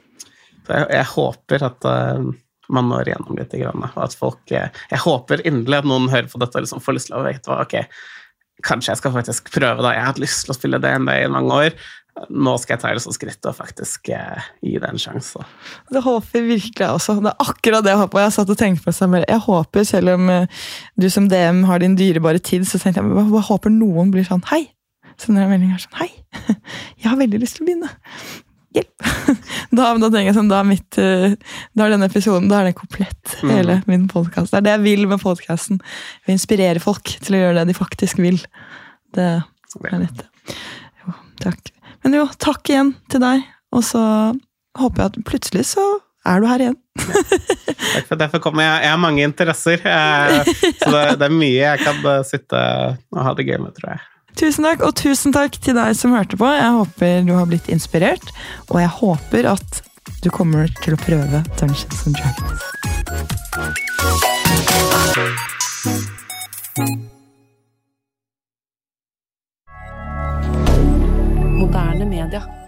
[0.66, 2.30] så jeg, jeg, håper at uh,
[2.70, 6.58] man når igjennom litt, og at folk Jeg håper inderlig at noen hører på dette
[6.58, 7.80] og liksom får lyst til å vite hva ok,
[8.66, 9.94] Kanskje jeg skal faktisk prøve, da.
[9.94, 11.78] Jeg har hatt lyst til å spille DND i mange år.
[12.28, 15.44] Nå skal jeg ta det som skritt og faktisk eh, gi det en sjanse.
[15.94, 17.16] Det håper virkelig jeg også.
[17.22, 18.24] Det er akkurat det jeg håper.
[18.24, 20.66] Jeg satt og tenkte på det Jeg håper, selv om uh,
[21.00, 24.44] du som DM har din dyrebare tid, så tenkte jeg jeg håper noen blir sånn
[24.50, 24.66] Hei!
[25.20, 26.10] Sender en melding her sånn Hei!
[27.00, 27.90] Jeg har veldig lyst til å begynne
[28.76, 28.96] hjelp!
[29.70, 31.36] Da, da, tenker jeg sånn, da er, mitt, eh,
[31.78, 33.52] da er denne episoden da er det komplett, mm.
[33.54, 34.50] hele min podkast.
[34.50, 35.78] Det er det jeg vil med podkasten.
[36.26, 38.40] vi inspirere folk til å gjøre det de faktisk vil.
[39.14, 40.24] Det er litt
[41.04, 41.14] Jo,
[41.44, 41.70] takk.
[42.02, 43.46] Men jo, takk igjen til deg.
[43.70, 44.02] Og så
[44.80, 45.86] håper jeg at plutselig så
[46.26, 46.78] er du her igjen.
[47.00, 48.28] Takk for det.
[48.32, 52.00] For kommer jeg, jeg har mange interesser, eh, så det, det er mye jeg kan
[52.12, 52.62] eh, sitte
[53.14, 54.09] og ha det gøy med, tror jeg.
[54.38, 56.48] Tusen takk, og tusen takk til deg som hørte på.
[56.54, 58.32] Jeg håper du har blitt inspirert,
[58.70, 59.82] og jeg håper at
[60.24, 62.62] du kommer til å prøve Dungeons and Dragons.
[71.60, 72.59] Moderne media.